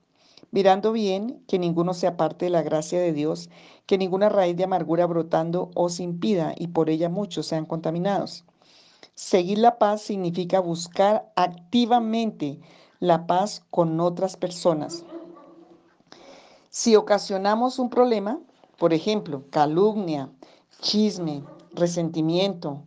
mirando 0.51 0.91
bien 0.91 1.43
que 1.47 1.59
ninguno 1.59 1.93
sea 1.93 2.17
parte 2.17 2.45
de 2.45 2.51
la 2.51 2.61
gracia 2.61 2.99
de 2.99 3.13
Dios, 3.13 3.49
que 3.85 3.97
ninguna 3.97 4.29
raíz 4.29 4.55
de 4.55 4.65
amargura 4.65 5.05
brotando 5.05 5.71
os 5.75 5.99
impida 5.99 6.53
y 6.57 6.67
por 6.67 6.89
ella 6.89 7.09
muchos 7.09 7.47
sean 7.47 7.65
contaminados. 7.65 8.45
Seguir 9.15 9.57
la 9.57 9.77
paz 9.77 10.01
significa 10.01 10.59
buscar 10.59 11.31
activamente 11.35 12.59
la 12.99 13.27
paz 13.27 13.65
con 13.69 13.99
otras 13.99 14.37
personas. 14.37 15.05
Si 16.69 16.95
ocasionamos 16.95 17.79
un 17.79 17.89
problema, 17.89 18.39
por 18.77 18.93
ejemplo, 18.93 19.43
calumnia, 19.49 20.29
chisme, 20.79 21.43
resentimiento, 21.73 22.83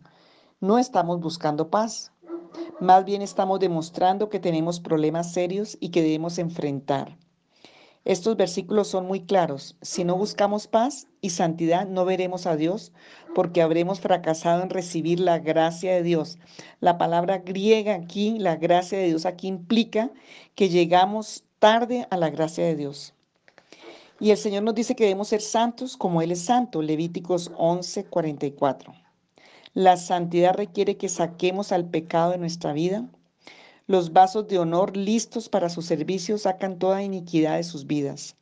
no 0.59 0.77
estamos 0.77 1.19
buscando 1.19 1.69
paz. 1.69 2.11
Más 2.79 3.05
bien 3.05 3.21
estamos 3.21 3.59
demostrando 3.59 4.29
que 4.29 4.39
tenemos 4.39 4.79
problemas 4.79 5.31
serios 5.31 5.77
y 5.79 5.89
que 5.89 6.01
debemos 6.01 6.39
enfrentar. 6.39 7.17
Estos 8.05 8.37
versículos 8.37 8.87
son 8.87 9.07
muy 9.07 9.21
claros. 9.21 9.75
Si 9.81 10.03
no 10.03 10.15
buscamos 10.15 10.67
paz 10.67 11.07
y 11.21 11.31
santidad, 11.31 11.87
no 11.87 12.05
veremos 12.05 12.45
a 12.45 12.55
Dios 12.55 12.91
porque 13.33 13.63
habremos 13.63 13.99
fracasado 13.99 14.61
en 14.61 14.69
recibir 14.69 15.19
la 15.19 15.39
gracia 15.39 15.95
de 15.95 16.03
Dios. 16.03 16.37
La 16.79 16.99
palabra 16.99 17.39
griega 17.39 17.95
aquí, 17.95 18.37
la 18.37 18.57
gracia 18.57 18.99
de 18.99 19.07
Dios 19.07 19.25
aquí 19.25 19.47
implica 19.47 20.11
que 20.53 20.69
llegamos 20.69 21.43
tarde 21.57 22.07
a 22.11 22.17
la 22.17 22.29
gracia 22.29 22.63
de 22.63 22.75
Dios. 22.75 23.15
Y 24.19 24.29
el 24.29 24.37
Señor 24.37 24.61
nos 24.61 24.75
dice 24.75 24.95
que 24.95 25.05
debemos 25.05 25.29
ser 25.29 25.41
santos 25.41 25.97
como 25.97 26.21
Él 26.21 26.31
es 26.31 26.45
santo, 26.45 26.83
Levíticos 26.83 27.51
11, 27.57 28.05
44. 28.05 28.93
La 29.73 29.97
santidad 29.97 30.53
requiere 30.53 30.95
que 30.95 31.09
saquemos 31.09 31.71
al 31.71 31.89
pecado 31.89 32.31
de 32.31 32.37
nuestra 32.37 32.71
vida, 32.71 33.09
los 33.87 34.13
vasos 34.13 34.47
de 34.47 34.59
honor 34.59 34.95
listos 34.97 35.49
para 35.49 35.69
su 35.69 35.81
servicio 35.81 36.37
sacan 36.37 36.79
toda 36.79 37.03
iniquidad 37.03 37.57
de 37.57 37.63
sus 37.63 37.85
vidas. 37.85 38.35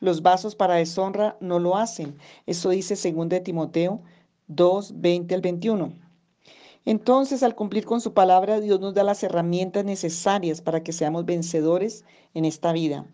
Los 0.00 0.22
vasos 0.22 0.54
para 0.54 0.74
deshonra 0.74 1.36
no 1.40 1.58
lo 1.58 1.76
hacen. 1.76 2.18
Eso 2.46 2.70
dice 2.70 2.94
2 2.94 3.28
de 3.28 3.40
Timoteo 3.40 4.02
2, 4.48 5.00
20 5.00 5.34
al 5.34 5.40
21. 5.40 5.92
Entonces, 6.84 7.44
al 7.44 7.54
cumplir 7.54 7.84
con 7.84 8.00
su 8.00 8.12
palabra, 8.12 8.60
Dios 8.60 8.80
nos 8.80 8.94
da 8.94 9.04
las 9.04 9.22
herramientas 9.22 9.84
necesarias 9.84 10.60
para 10.60 10.82
que 10.82 10.92
seamos 10.92 11.24
vencedores 11.24 12.04
en 12.34 12.44
esta 12.44 12.72
vida. 12.72 13.06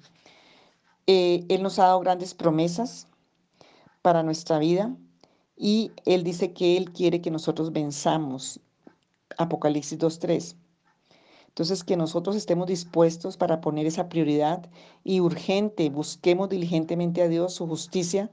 Eh, 1.06 1.44
él 1.48 1.62
nos 1.62 1.78
ha 1.78 1.84
dado 1.84 2.00
grandes 2.00 2.34
promesas 2.34 3.06
para 4.02 4.22
nuestra 4.22 4.58
vida 4.58 4.96
y 5.56 5.90
Él 6.06 6.22
dice 6.22 6.52
que 6.52 6.76
Él 6.76 6.92
quiere 6.92 7.20
que 7.20 7.30
nosotros 7.30 7.72
venzamos. 7.72 8.60
Apocalipsis 9.36 9.98
2.3. 9.98 10.54
Entonces, 11.58 11.82
que 11.82 11.96
nosotros 11.96 12.36
estemos 12.36 12.68
dispuestos 12.68 13.36
para 13.36 13.60
poner 13.60 13.84
esa 13.84 14.08
prioridad 14.08 14.70
y 15.02 15.18
urgente, 15.18 15.90
busquemos 15.90 16.48
diligentemente 16.48 17.20
a 17.20 17.26
Dios 17.26 17.52
su 17.52 17.66
justicia 17.66 18.30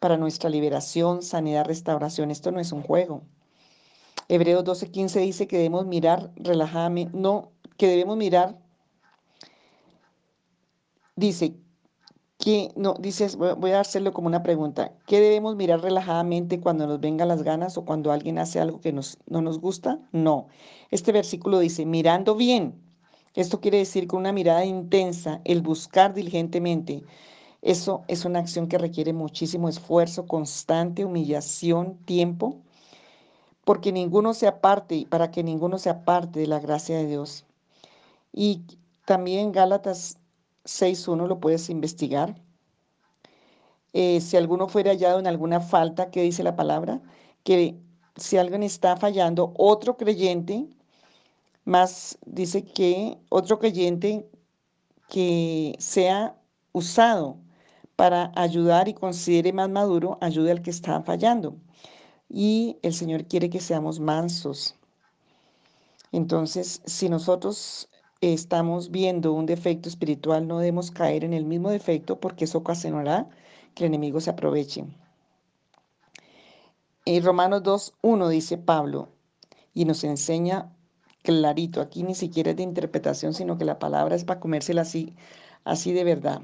para 0.00 0.16
nuestra 0.16 0.50
liberación, 0.50 1.22
sanidad, 1.22 1.66
restauración. 1.66 2.32
Esto 2.32 2.50
no 2.50 2.58
es 2.58 2.72
un 2.72 2.82
juego. 2.82 3.22
Hebreos 4.26 4.64
12:15 4.64 5.20
dice 5.20 5.46
que 5.46 5.56
debemos 5.56 5.86
mirar 5.86 6.32
relajadamente, 6.34 7.16
no, 7.16 7.52
que 7.76 7.86
debemos 7.86 8.16
mirar, 8.16 8.58
dice 11.14 11.54
no, 12.76 12.94
dices, 12.94 13.36
voy 13.36 13.70
a 13.70 13.80
hacerlo 13.80 14.12
como 14.12 14.28
una 14.28 14.42
pregunta, 14.42 14.92
¿qué 15.06 15.20
debemos 15.20 15.56
mirar 15.56 15.80
relajadamente 15.80 16.60
cuando 16.60 16.86
nos 16.86 17.00
vengan 17.00 17.28
las 17.28 17.42
ganas 17.42 17.76
o 17.78 17.84
cuando 17.84 18.12
alguien 18.12 18.38
hace 18.38 18.60
algo 18.60 18.80
que 18.80 18.92
nos, 18.92 19.18
no 19.26 19.42
nos 19.42 19.60
gusta? 19.60 20.00
No. 20.12 20.48
Este 20.90 21.12
versículo 21.12 21.58
dice, 21.58 21.86
mirando 21.86 22.34
bien. 22.34 22.74
Esto 23.34 23.60
quiere 23.60 23.78
decir 23.78 24.06
con 24.06 24.20
una 24.20 24.32
mirada 24.32 24.64
intensa, 24.64 25.40
el 25.44 25.62
buscar 25.62 26.14
diligentemente. 26.14 27.02
Eso 27.62 28.04
es 28.08 28.24
una 28.24 28.40
acción 28.40 28.68
que 28.68 28.78
requiere 28.78 29.12
muchísimo 29.12 29.68
esfuerzo, 29.68 30.26
constante, 30.26 31.04
humillación, 31.04 31.96
tiempo 32.04 32.60
porque 33.64 33.92
ninguno 33.92 34.34
se 34.34 34.46
aparte, 34.46 35.06
para 35.08 35.30
que 35.30 35.42
ninguno 35.42 35.78
se 35.78 35.90
aparte 35.90 36.40
de 36.40 36.46
la 36.46 36.60
gracia 36.60 36.96
de 36.96 37.06
Dios. 37.06 37.44
Y 38.32 38.62
también 39.04 39.52
Gálatas 39.52 40.18
6.1 40.64 41.26
lo 41.26 41.40
puedes 41.40 41.70
investigar. 41.70 42.34
Eh, 43.92 44.20
si 44.20 44.36
alguno 44.36 44.68
fuera 44.68 44.90
hallado 44.90 45.20
en 45.20 45.26
alguna 45.26 45.60
falta, 45.60 46.10
¿qué 46.10 46.22
dice 46.22 46.42
la 46.42 46.56
palabra? 46.56 47.00
Que 47.44 47.78
si 48.16 48.38
alguien 48.38 48.62
está 48.62 48.96
fallando, 48.96 49.52
otro 49.56 49.96
creyente, 49.96 50.68
más 51.64 52.18
dice 52.26 52.64
que 52.64 53.18
otro 53.28 53.58
creyente 53.58 54.28
que 55.08 55.76
sea 55.78 56.36
usado 56.72 57.38
para 57.96 58.32
ayudar 58.34 58.88
y 58.88 58.94
considere 58.94 59.52
más 59.52 59.70
maduro, 59.70 60.18
ayude 60.20 60.50
al 60.50 60.62
que 60.62 60.70
está 60.70 61.02
fallando 61.02 61.56
y 62.28 62.78
el 62.82 62.92
Señor 62.92 63.26
quiere 63.26 63.48
que 63.48 63.60
seamos 63.60 64.00
mansos. 64.00 64.74
Entonces, 66.12 66.82
si 66.84 67.08
nosotros 67.08 67.88
estamos 68.32 68.90
viendo 68.90 69.32
un 69.32 69.46
defecto 69.46 69.88
espiritual, 69.88 70.46
no 70.46 70.58
debemos 70.58 70.90
caer 70.90 71.24
en 71.24 71.34
el 71.34 71.44
mismo 71.44 71.70
defecto 71.70 72.20
porque 72.20 72.44
eso 72.44 72.58
ocasionará 72.58 73.28
que 73.74 73.84
el 73.84 73.88
enemigo 73.88 74.20
se 74.20 74.30
aproveche. 74.30 74.84
En 77.04 77.24
Romanos 77.24 77.62
2.1 77.62 78.28
dice 78.28 78.56
Pablo 78.56 79.08
y 79.74 79.84
nos 79.84 80.04
enseña 80.04 80.72
clarito, 81.22 81.80
aquí 81.80 82.02
ni 82.02 82.14
siquiera 82.14 82.50
es 82.50 82.56
de 82.56 82.62
interpretación, 82.62 83.34
sino 83.34 83.58
que 83.58 83.64
la 83.64 83.78
palabra 83.78 84.14
es 84.14 84.24
para 84.24 84.40
comérsela 84.40 84.82
así, 84.82 85.14
así 85.64 85.92
de 85.92 86.04
verdad. 86.04 86.42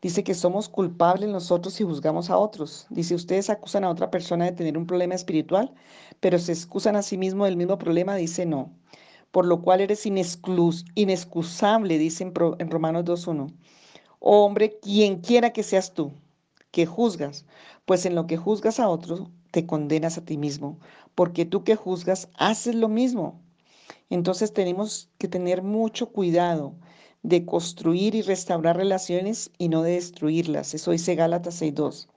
Dice 0.00 0.22
que 0.22 0.34
somos 0.34 0.68
culpables 0.68 1.28
nosotros 1.28 1.74
si 1.74 1.84
juzgamos 1.84 2.30
a 2.30 2.38
otros. 2.38 2.86
Dice, 2.88 3.14
ustedes 3.14 3.50
acusan 3.50 3.84
a 3.84 3.90
otra 3.90 4.10
persona 4.10 4.44
de 4.44 4.52
tener 4.52 4.78
un 4.78 4.86
problema 4.86 5.14
espiritual, 5.14 5.72
pero 6.20 6.38
se 6.38 6.52
excusan 6.52 6.94
a 6.96 7.02
sí 7.02 7.18
mismos 7.18 7.48
del 7.48 7.56
mismo 7.56 7.78
problema. 7.78 8.14
Dice, 8.14 8.46
no. 8.46 8.70
Por 9.30 9.46
lo 9.46 9.62
cual 9.62 9.80
eres 9.80 10.06
inexcusable, 10.06 11.98
dice 11.98 12.24
en, 12.24 12.70
Romanos 12.70 13.04
2.1. 13.04 13.52
Oh 14.20 14.44
hombre, 14.44 14.78
quien 14.80 15.20
quiera 15.20 15.52
que 15.52 15.62
seas 15.62 15.92
tú, 15.92 16.12
que 16.70 16.86
juzgas, 16.86 17.44
pues 17.84 18.06
en 18.06 18.14
lo 18.14 18.26
que 18.26 18.36
juzgas 18.36 18.80
a 18.80 18.88
otros, 18.88 19.28
te 19.50 19.66
condenas 19.66 20.18
a 20.18 20.24
ti 20.24 20.36
mismo, 20.36 20.78
porque 21.14 21.44
tú 21.44 21.64
que 21.64 21.76
juzgas 21.76 22.28
haces 22.36 22.74
lo 22.74 22.88
mismo. 22.88 23.40
Entonces 24.10 24.52
tenemos 24.52 25.10
que 25.18 25.28
tener 25.28 25.62
mucho 25.62 26.10
cuidado 26.10 26.74
de 27.22 27.44
construir 27.44 28.14
y 28.14 28.22
restaurar 28.22 28.76
relaciones 28.76 29.50
y 29.58 29.68
no 29.68 29.82
de 29.82 29.92
destruirlas. 29.92 30.74
Eso 30.74 30.92
dice 30.92 31.14
Gálatas 31.14 31.60
6.2. 31.60 32.08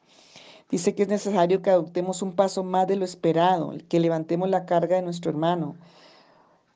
Dice 0.70 0.96
que 0.96 1.04
es 1.04 1.10
necesario 1.10 1.62
que 1.62 1.70
adoptemos 1.70 2.22
un 2.22 2.34
paso 2.34 2.64
más 2.64 2.88
de 2.88 2.96
lo 2.96 3.04
esperado, 3.04 3.74
que 3.90 4.00
levantemos 4.00 4.50
la 4.50 4.66
carga 4.66 4.96
de 4.96 5.02
nuestro 5.02 5.30
hermano. 5.30 5.76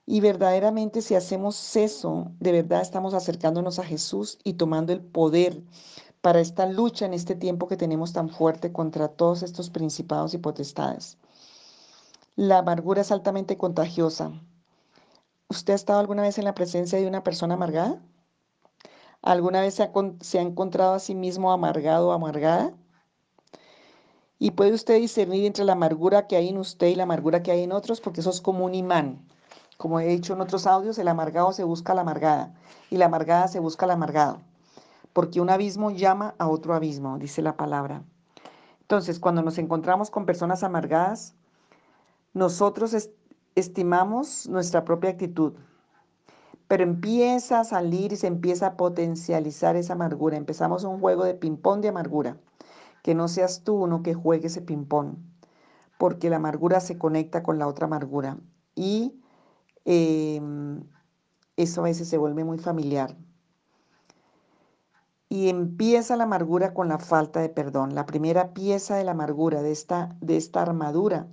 Y 0.08 0.20
verdaderamente 0.20 1.02
si 1.02 1.16
hacemos 1.16 1.76
eso, 1.76 2.32
de 2.40 2.52
verdad 2.52 2.82
estamos 2.82 3.14
acercándonos 3.14 3.80
a 3.80 3.84
Jesús 3.84 4.38
y 4.44 4.54
tomando 4.54 4.94
el 4.94 5.02
poder 5.02 5.64
para 6.22 6.40
esta 6.40 6.66
lucha 6.68 7.06
en 7.06 7.14
este 7.14 7.36
tiempo 7.36 7.68
que 7.68 7.78
tenemos 7.78 8.14
tan 8.14 8.30
fuerte 8.30 8.72
contra 8.72 9.08
todos 9.08 9.44
estos 9.44 9.70
principados 9.70 10.34
y 10.34 10.38
potestades. 10.38 11.18
La 12.36 12.60
amargura 12.60 13.02
es 13.02 13.12
altamente 13.12 13.58
contagiosa. 13.58 14.32
¿Usted 15.50 15.74
ha 15.74 15.76
estado 15.76 16.00
alguna 16.00 16.24
vez 16.24 16.38
en 16.38 16.46
la 16.46 16.56
presencia 16.56 17.00
de 17.00 17.08
una 17.08 17.24
persona 17.24 17.54
amargada? 17.54 18.02
¿Alguna 19.22 19.62
vez 19.62 19.76
se 19.76 19.84
ha, 20.38 20.42
encontrado 20.42 20.94
a 20.94 21.00
sí 21.00 21.16
mismo 21.16 21.52
amargado 21.52 22.10
o 22.10 22.12
amargada? 22.12 22.74
Y 24.38 24.52
puede 24.52 24.74
usted 24.74 25.00
discernir 25.00 25.46
entre 25.46 25.66
la 25.66 25.74
amargura 25.74 26.28
que 26.28 26.36
hay 26.36 26.50
en 26.50 26.58
usted 26.58 26.88
y 26.88 26.96
la 26.96 27.04
amargura 27.04 27.42
que 27.42 27.52
hay 27.52 27.64
en 27.64 27.72
otros, 27.72 28.02
porque 28.02 28.22
eso 28.22 28.30
es 28.30 28.42
como 28.42 28.66
un 28.66 28.76
imán. 28.76 29.26
Como 29.78 30.00
he 30.00 30.08
dicho 30.08 30.34
en 30.34 30.42
otros 30.42 30.68
audios, 30.68 30.98
el 30.98 31.08
amargado 31.08 31.52
se 31.52 31.64
busca 31.64 31.94
la 31.94 32.02
amargada 32.02 32.54
y 32.90 32.98
la 32.98 33.06
amargada 33.06 33.48
se 33.48 33.60
busca 33.60 33.86
al 33.86 33.92
amargado, 33.92 34.42
porque 35.12 35.42
un 35.42 35.50
abismo 35.50 35.92
llama 35.92 36.34
a 36.38 36.48
otro 36.48 36.74
abismo, 36.74 37.18
dice 37.18 37.42
la 37.42 37.58
palabra. 37.58 38.04
Entonces, 38.82 39.20
cuando 39.20 39.42
nos 39.42 39.58
encontramos 39.58 40.10
con 40.12 40.26
personas 40.26 40.64
amargadas, 40.64 41.36
nosotros 42.34 43.10
estimamos 43.56 44.48
nuestra 44.48 44.86
propia 44.86 45.10
actitud, 45.10 45.54
pero 46.68 46.84
empieza 46.84 47.60
a 47.60 47.64
salir 47.64 48.14
y 48.14 48.16
se 48.16 48.28
empieza 48.28 48.68
a 48.68 48.78
potencializar 48.78 49.76
esa 49.76 49.94
amargura. 49.94 50.38
Empezamos 50.38 50.84
un 50.84 51.00
juego 51.00 51.24
de 51.24 51.34
ping-pong 51.34 51.82
de 51.82 51.90
amargura. 51.90 52.38
Que 53.04 53.14
no 53.14 53.28
seas 53.28 53.64
tú 53.64 53.76
uno 53.84 54.02
que 54.02 54.16
juegue 54.16 54.48
ese 54.48 54.62
ping-pong, 54.62 55.18
porque 55.98 56.30
la 56.30 56.38
amargura 56.38 56.80
se 56.80 56.98
conecta 56.98 57.44
con 57.44 57.60
la 57.60 57.68
otra 57.68 57.86
amargura 57.86 58.38
y 58.74 59.22
em, 59.86 60.84
eso 61.58 61.82
a 61.82 61.86
veces 61.86 62.10
se 62.10 62.18
vuelve 62.18 62.44
muy 62.44 62.58
familiar. 62.58 63.16
Y 65.30 65.50
empieza 65.50 66.18
la 66.18 66.26
amargura 66.26 66.74
con 66.74 66.88
la 66.88 67.00
falta 67.00 67.40
de 67.40 67.50
perdón. 67.50 67.96
La 67.96 68.06
primera 68.06 68.54
pieza 68.54 68.96
de 68.96 69.04
la 69.04 69.12
amargura, 69.12 69.62
de 69.62 69.72
esta, 69.72 70.16
de 70.22 70.38
esta 70.38 70.62
armadura 70.62 71.28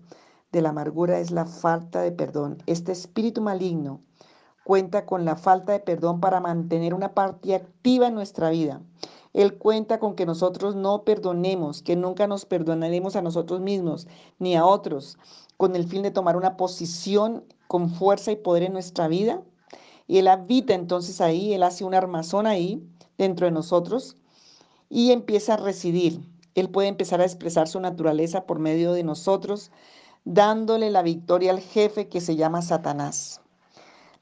de 0.52 0.62
la 0.62 0.70
amargura, 0.70 1.18
es 1.18 1.30
la 1.30 1.46
falta 1.46 2.00
de 2.00 2.12
perdón. 2.12 2.58
Este 2.66 2.92
espíritu 2.92 3.42
maligno 3.42 4.00
cuenta 4.64 5.06
con 5.06 5.24
la 5.24 5.36
falta 5.36 5.72
de 5.72 5.80
perdón 5.80 6.20
para 6.20 6.40
mantener 6.40 6.94
una 6.94 7.14
parte 7.14 7.54
activa 7.54 8.08
en 8.08 8.14
nuestra 8.14 8.50
vida. 8.50 8.80
Él 9.32 9.56
cuenta 9.56 9.98
con 9.98 10.14
que 10.14 10.26
nosotros 10.26 10.76
no 10.76 11.04
perdonemos, 11.04 11.82
que 11.82 11.96
nunca 11.96 12.26
nos 12.26 12.44
perdonaremos 12.44 13.16
a 13.16 13.22
nosotros 13.22 13.60
mismos 13.60 14.06
ni 14.38 14.56
a 14.56 14.66
otros, 14.66 15.18
con 15.56 15.74
el 15.74 15.86
fin 15.86 16.02
de 16.02 16.10
tomar 16.10 16.36
una 16.36 16.56
posición 16.56 17.44
con 17.72 17.88
fuerza 17.88 18.30
y 18.30 18.36
poder 18.36 18.64
en 18.64 18.74
nuestra 18.74 19.08
vida. 19.08 19.40
Y 20.06 20.18
Él 20.18 20.28
habita 20.28 20.74
entonces 20.74 21.22
ahí, 21.22 21.54
Él 21.54 21.62
hace 21.62 21.84
un 21.86 21.94
armazón 21.94 22.46
ahí 22.46 22.86
dentro 23.16 23.46
de 23.46 23.50
nosotros 23.50 24.18
y 24.90 25.10
empieza 25.10 25.54
a 25.54 25.56
residir. 25.56 26.20
Él 26.54 26.68
puede 26.68 26.88
empezar 26.88 27.22
a 27.22 27.24
expresar 27.24 27.68
su 27.68 27.80
naturaleza 27.80 28.44
por 28.44 28.58
medio 28.58 28.92
de 28.92 29.04
nosotros, 29.04 29.70
dándole 30.26 30.90
la 30.90 31.00
victoria 31.00 31.50
al 31.50 31.60
jefe 31.60 32.10
que 32.10 32.20
se 32.20 32.36
llama 32.36 32.60
Satanás. 32.60 33.41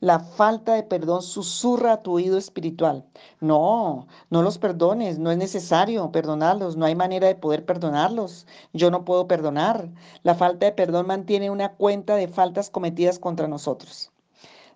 La 0.00 0.18
falta 0.18 0.74
de 0.74 0.82
perdón 0.82 1.22
susurra 1.22 1.92
a 1.92 2.02
tu 2.02 2.12
oído 2.12 2.38
espiritual. 2.38 3.04
No, 3.40 4.06
no 4.30 4.42
los 4.42 4.58
perdones, 4.58 5.18
no 5.18 5.30
es 5.30 5.36
necesario 5.36 6.10
perdonarlos, 6.10 6.76
no 6.76 6.86
hay 6.86 6.94
manera 6.94 7.26
de 7.28 7.34
poder 7.34 7.66
perdonarlos. 7.66 8.46
Yo 8.72 8.90
no 8.90 9.04
puedo 9.04 9.28
perdonar. 9.28 9.90
La 10.22 10.34
falta 10.34 10.66
de 10.66 10.72
perdón 10.72 11.06
mantiene 11.06 11.50
una 11.50 11.74
cuenta 11.74 12.16
de 12.16 12.28
faltas 12.28 12.70
cometidas 12.70 13.18
contra 13.18 13.46
nosotros. 13.46 14.10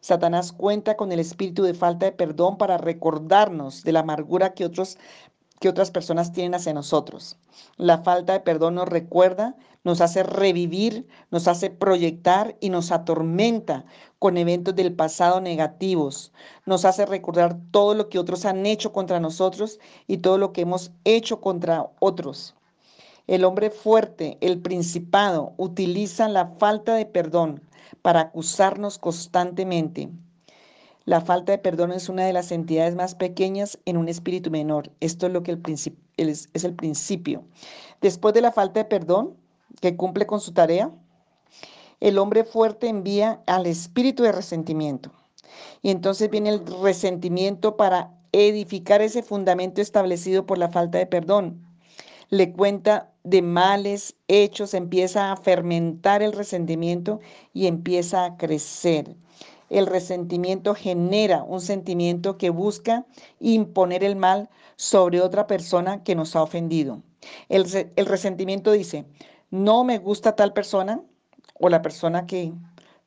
Satanás 0.01 0.53
cuenta 0.53 0.99
con 0.99 1.11
el 1.13 1.21
espíritu 1.21 1.63
de 1.63 1.73
falta 1.73 2.05
de 2.05 2.13
perdón 2.13 2.59
para 2.59 2.77
recordarnos 2.77 3.83
de 3.85 3.93
la 3.93 4.01
amargura 4.01 4.53
que 4.53 4.67
otros 4.67 4.99
que 5.61 5.69
otras 5.69 5.91
personas 5.91 6.33
tienen 6.33 6.55
hacia 6.55 6.75
nosotros. 6.75 7.37
La 7.77 7.99
falta 7.99 8.33
de 8.33 8.41
perdón 8.41 8.75
nos 8.75 8.89
recuerda, 8.89 9.57
nos 9.85 10.01
hace 10.01 10.23
revivir, 10.23 11.07
nos 11.31 11.49
hace 11.49 11.71
proyectar 11.71 12.57
y 12.61 12.71
nos 12.71 12.91
atormenta 12.91 13.85
con 14.19 14.37
eventos 14.37 14.75
del 14.75 14.95
pasado 14.95 15.41
negativos. 15.41 16.33
Nos 16.67 16.85
hace 16.85 17.07
recordar 17.07 17.59
todo 17.71 17.95
lo 17.95 18.09
que 18.09 18.19
otros 18.19 18.45
han 18.45 18.67
hecho 18.67 18.93
contra 18.93 19.21
nosotros 19.21 19.79
y 20.07 20.19
todo 20.19 20.39
lo 20.39 20.53
que 20.53 20.63
hemos 20.63 20.93
hecho 21.05 21.41
contra 21.41 21.91
otros. 22.01 22.55
El 23.27 23.45
hombre 23.45 23.71
fuerte, 23.71 24.37
el 24.41 24.61
principado, 24.61 25.55
utiliza 25.57 26.29
la 26.29 26.49
falta 26.59 26.95
de 26.95 27.07
perdón 27.07 27.63
para 28.03 28.21
acusarnos 28.21 28.99
constantemente. 28.99 30.11
La 31.07 31.21
falta 31.21 31.53
de 31.53 31.59
perdón 31.59 31.93
es 31.93 32.09
una 32.09 32.25
de 32.25 32.33
las 32.33 32.51
entidades 32.51 32.95
más 32.95 33.15
pequeñas 33.15 33.79
en 33.85 33.99
un 33.99 34.09
espíritu 34.09 34.51
menor. 34.51 34.91
Esto 35.01 35.27
es 35.27 35.33
lo 35.33 35.43
que 35.43 35.59
es, 36.17 36.49
es 36.53 36.65
el 36.65 36.75
principio. 36.75 37.45
Después 38.01 38.33
de 38.33 38.41
la 38.41 38.53
falta 38.53 38.81
de 38.81 38.87
perdón, 38.87 39.37
que 39.81 39.97
cumple 39.97 40.27
con 40.27 40.41
su 40.41 40.53
tarea, 40.53 40.91
el 42.01 42.19
hombre 42.19 42.45
fuerte 42.45 42.89
envía 42.89 43.43
al 43.47 43.67
espíritu 43.67 44.23
de 44.23 44.33
resentimiento. 44.33 45.13
Y 45.83 45.91
entonces 45.91 46.31
viene 46.31 46.51
el 46.51 46.67
resentimiento 46.83 47.77
para 47.77 48.15
edificar 48.33 49.03
ese 49.03 49.23
fundamento 49.23 49.81
establecido 49.81 50.47
por 50.47 50.59
la 50.59 50.71
falta 50.71 50.99
de 50.99 51.07
perdón. 51.07 51.63
Le 52.31 52.53
cuenta 52.53 53.13
de 53.23 53.43
males 53.43 54.17
hechos, 54.29 54.75
empieza 54.75 55.33
a 55.33 55.37
fermentar 55.37 56.23
el 56.23 56.33
resentimiento 56.33 57.21
y 57.53 57.67
empieza 57.67 58.25
a 58.25 58.37
crecer. 58.37 59.15
El 59.71 59.87
resentimiento 59.87 60.75
genera 60.75 61.43
un 61.43 61.61
sentimiento 61.61 62.39
que 62.39 62.51
busca 62.51 63.07
imponer 63.41 64.05
el 64.05 64.17
mal 64.17 64.51
sobre 64.77 65.21
otra 65.21 65.47
persona 65.47 66.03
que 66.03 66.15
nos 66.15 66.37
ha 66.37 66.43
ofendido. 66.43 67.03
El, 67.49 67.65
resentimiento 68.07 68.73
dice, 68.73 69.07
no 69.51 69.85
me 69.85 69.99
gusta 69.99 70.37
tal 70.37 70.53
persona 70.53 71.01
o 71.59 71.69
la 71.69 71.83
persona 71.83 72.27
que 72.27 72.53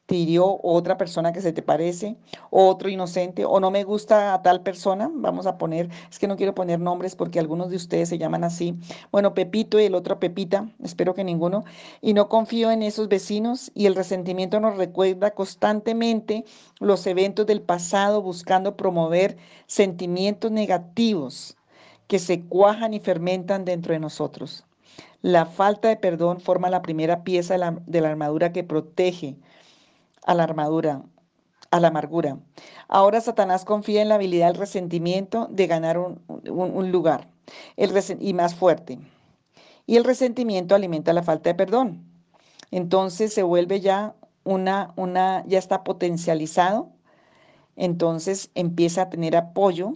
te 0.07 0.39
otra 0.39 0.97
persona 0.97 1.33
que 1.33 1.41
se 1.41 1.51
te 1.51 1.61
parece, 1.61 2.15
otro 2.49 2.89
inocente, 2.89 3.43
o 3.45 3.59
no 3.59 3.71
me 3.71 3.83
gusta 3.83 4.33
a 4.33 4.41
tal 4.41 4.61
persona, 4.61 5.11
vamos 5.13 5.45
a 5.47 5.57
poner, 5.57 5.89
es 6.09 6.17
que 6.17 6.27
no 6.27 6.37
quiero 6.37 6.55
poner 6.55 6.79
nombres 6.79 7.15
porque 7.15 7.39
algunos 7.39 7.69
de 7.69 7.75
ustedes 7.75 8.07
se 8.07 8.17
llaman 8.17 8.45
así, 8.45 8.73
bueno, 9.11 9.33
Pepito 9.33 9.79
y 9.79 9.83
el 9.83 9.95
otro 9.95 10.17
Pepita, 10.17 10.69
espero 10.81 11.13
que 11.13 11.25
ninguno, 11.25 11.65
y 12.01 12.13
no 12.13 12.29
confío 12.29 12.71
en 12.71 12.83
esos 12.83 13.09
vecinos 13.09 13.69
y 13.75 13.85
el 13.85 13.95
resentimiento 13.95 14.61
nos 14.61 14.77
recuerda 14.77 15.31
constantemente 15.31 16.45
los 16.79 17.05
eventos 17.05 17.45
del 17.45 17.61
pasado 17.61 18.21
buscando 18.21 18.77
promover 18.77 19.37
sentimientos 19.65 20.51
negativos 20.51 21.57
que 22.07 22.19
se 22.19 22.43
cuajan 22.45 22.93
y 22.93 23.01
fermentan 23.01 23.65
dentro 23.65 23.93
de 23.93 23.99
nosotros. 23.99 24.63
La 25.21 25.45
falta 25.45 25.89
de 25.89 25.97
perdón 25.97 26.39
forma 26.39 26.69
la 26.69 26.81
primera 26.81 27.23
pieza 27.23 27.55
de 27.55 27.57
la, 27.57 27.77
de 27.85 28.01
la 28.01 28.09
armadura 28.09 28.53
que 28.53 28.63
protege 28.63 29.35
a 30.27 30.35
la 30.35 30.43
armadura, 30.43 31.03
a 31.71 31.79
la 31.79 31.87
amargura. 31.87 32.37
Ahora 32.89 33.21
Satanás 33.21 33.65
confía 33.65 34.01
en 34.01 34.09
la 34.09 34.15
habilidad 34.15 34.47
del 34.47 34.57
resentimiento 34.57 35.47
de 35.49 35.67
ganar 35.67 35.97
un, 35.97 36.91
lugar 36.91 37.29
el 37.77 37.93
y 38.19 38.33
más 38.33 38.53
fuerte. 38.53 38.99
Y 39.85 39.95
el 39.95 40.03
resentimiento 40.03 40.75
alimenta 40.75 41.13
la 41.13 41.23
falta 41.23 41.49
de 41.49 41.55
perdón. 41.55 42.03
Entonces 42.71 43.33
se 43.33 43.41
vuelve 43.41 43.79
ya 43.79 44.15
una, 44.43 44.93
una, 44.97 45.45
ya 45.47 45.57
está 45.57 45.85
potencializado. 45.85 46.89
Entonces 47.77 48.51
empieza 48.53 49.03
a 49.03 49.09
tener 49.09 49.37
apoyo 49.37 49.93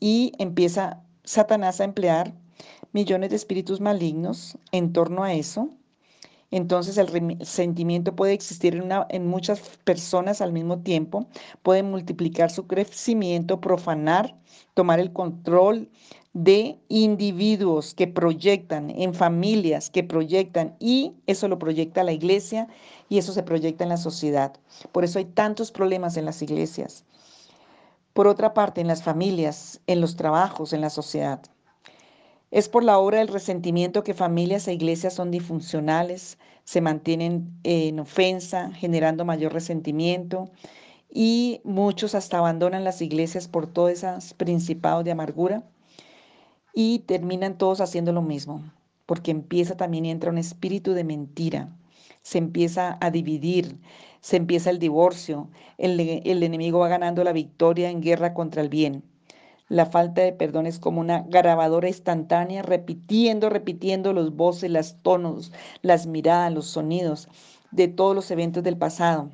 y 0.00 0.32
empieza 0.38 1.00
Satanás 1.22 1.80
a 1.80 1.84
emplear 1.84 2.34
millones 2.92 3.30
de 3.30 3.36
espíritus 3.36 3.80
malignos 3.80 4.58
en 4.72 4.92
torno 4.92 5.22
a 5.22 5.32
eso 5.32 5.70
entonces 6.50 6.96
el 6.96 7.38
sentimiento 7.44 8.16
puede 8.16 8.32
existir 8.32 8.74
en, 8.74 8.90
en, 9.10 9.26
muchas 9.26 9.60
personas 9.84 10.40
al 10.40 10.52
mismo 10.52 10.78
tiempo, 10.78 11.26
puede 11.62 11.82
multiplicar 11.82 12.50
su 12.50 12.66
crecimiento, 12.66 13.60
profanar, 13.60 14.34
tomar 14.74 14.98
el 14.98 15.12
control 15.12 15.90
de 16.32 16.78
individuos 16.88 17.94
que 17.94 18.06
proyectan, 18.06 18.90
en 18.90 19.12
familias 19.12 19.90
que 19.90 20.04
proyectan, 20.04 20.76
y 20.78 21.14
eso 21.26 21.48
lo 21.48 21.58
proyecta 21.58 22.04
la 22.04 22.12
iglesia 22.12 22.68
y 23.08 23.18
eso 23.18 23.32
se 23.32 23.42
proyecta 23.42 23.84
en 23.84 23.90
la 23.90 23.96
sociedad. 23.96 24.54
Por 24.92 25.04
eso 25.04 25.18
hay 25.18 25.26
tantos 25.26 25.70
problemas 25.70 26.16
en 26.16 26.24
las 26.24 26.40
iglesias. 26.40 27.04
Por 28.12 28.26
otra 28.26 28.54
parte, 28.54 28.80
en 28.80 28.86
las 28.86 29.02
familias, 29.02 29.80
en 29.86 30.00
los 30.00 30.16
trabajos, 30.16 30.72
en 30.72 30.80
la 30.80 30.90
sociedad. 30.90 31.40
Es 32.50 32.68
por 32.70 32.82
la 32.82 32.98
obra 32.98 33.18
del 33.18 33.28
resentimiento 33.28 34.02
que 34.02 34.14
familias 34.14 34.68
e 34.68 34.72
iglesias 34.72 35.12
son 35.12 35.30
disfuncionales, 35.30 36.38
se 36.64 36.80
mantienen 36.80 37.58
en 37.62 38.00
ofensa, 38.00 38.72
generando 38.72 39.26
mayor 39.26 39.52
resentimiento 39.52 40.50
y 41.10 41.60
muchos 41.64 42.14
hasta 42.14 42.38
abandonan 42.38 42.84
las 42.84 43.02
iglesias 43.02 43.48
por 43.48 43.66
todos 43.66 43.90
esos 43.90 44.34
principados 44.34 45.04
de 45.04 45.10
amargura 45.10 45.62
y 46.74 47.00
terminan 47.00 47.58
todos 47.58 47.82
haciendo 47.82 48.12
lo 48.12 48.22
mismo, 48.22 48.62
porque 49.04 49.30
empieza 49.30 49.76
también 49.76 50.06
entra 50.06 50.30
un 50.30 50.38
espíritu 50.38 50.94
de 50.94 51.04
mentira, 51.04 51.76
se 52.22 52.38
empieza 52.38 52.96
a 53.00 53.10
dividir, 53.10 53.78
se 54.20 54.36
empieza 54.36 54.70
el 54.70 54.78
divorcio, 54.78 55.48
el, 55.76 56.00
el 56.00 56.42
enemigo 56.42 56.78
va 56.78 56.88
ganando 56.88 57.24
la 57.24 57.32
victoria 57.32 57.90
en 57.90 58.00
guerra 58.00 58.32
contra 58.32 58.62
el 58.62 58.68
bien. 58.70 59.02
La 59.68 59.86
falta 59.86 60.22
de 60.22 60.32
perdón 60.32 60.66
es 60.66 60.78
como 60.78 61.00
una 61.00 61.22
grabadora 61.28 61.88
instantánea, 61.88 62.62
repitiendo, 62.62 63.50
repitiendo 63.50 64.12
los 64.12 64.34
voces, 64.34 64.70
los 64.70 64.96
tonos, 65.02 65.52
las 65.82 66.06
miradas, 66.06 66.52
los 66.52 66.66
sonidos 66.66 67.28
de 67.70 67.88
todos 67.88 68.14
los 68.14 68.30
eventos 68.30 68.62
del 68.62 68.78
pasado. 68.78 69.30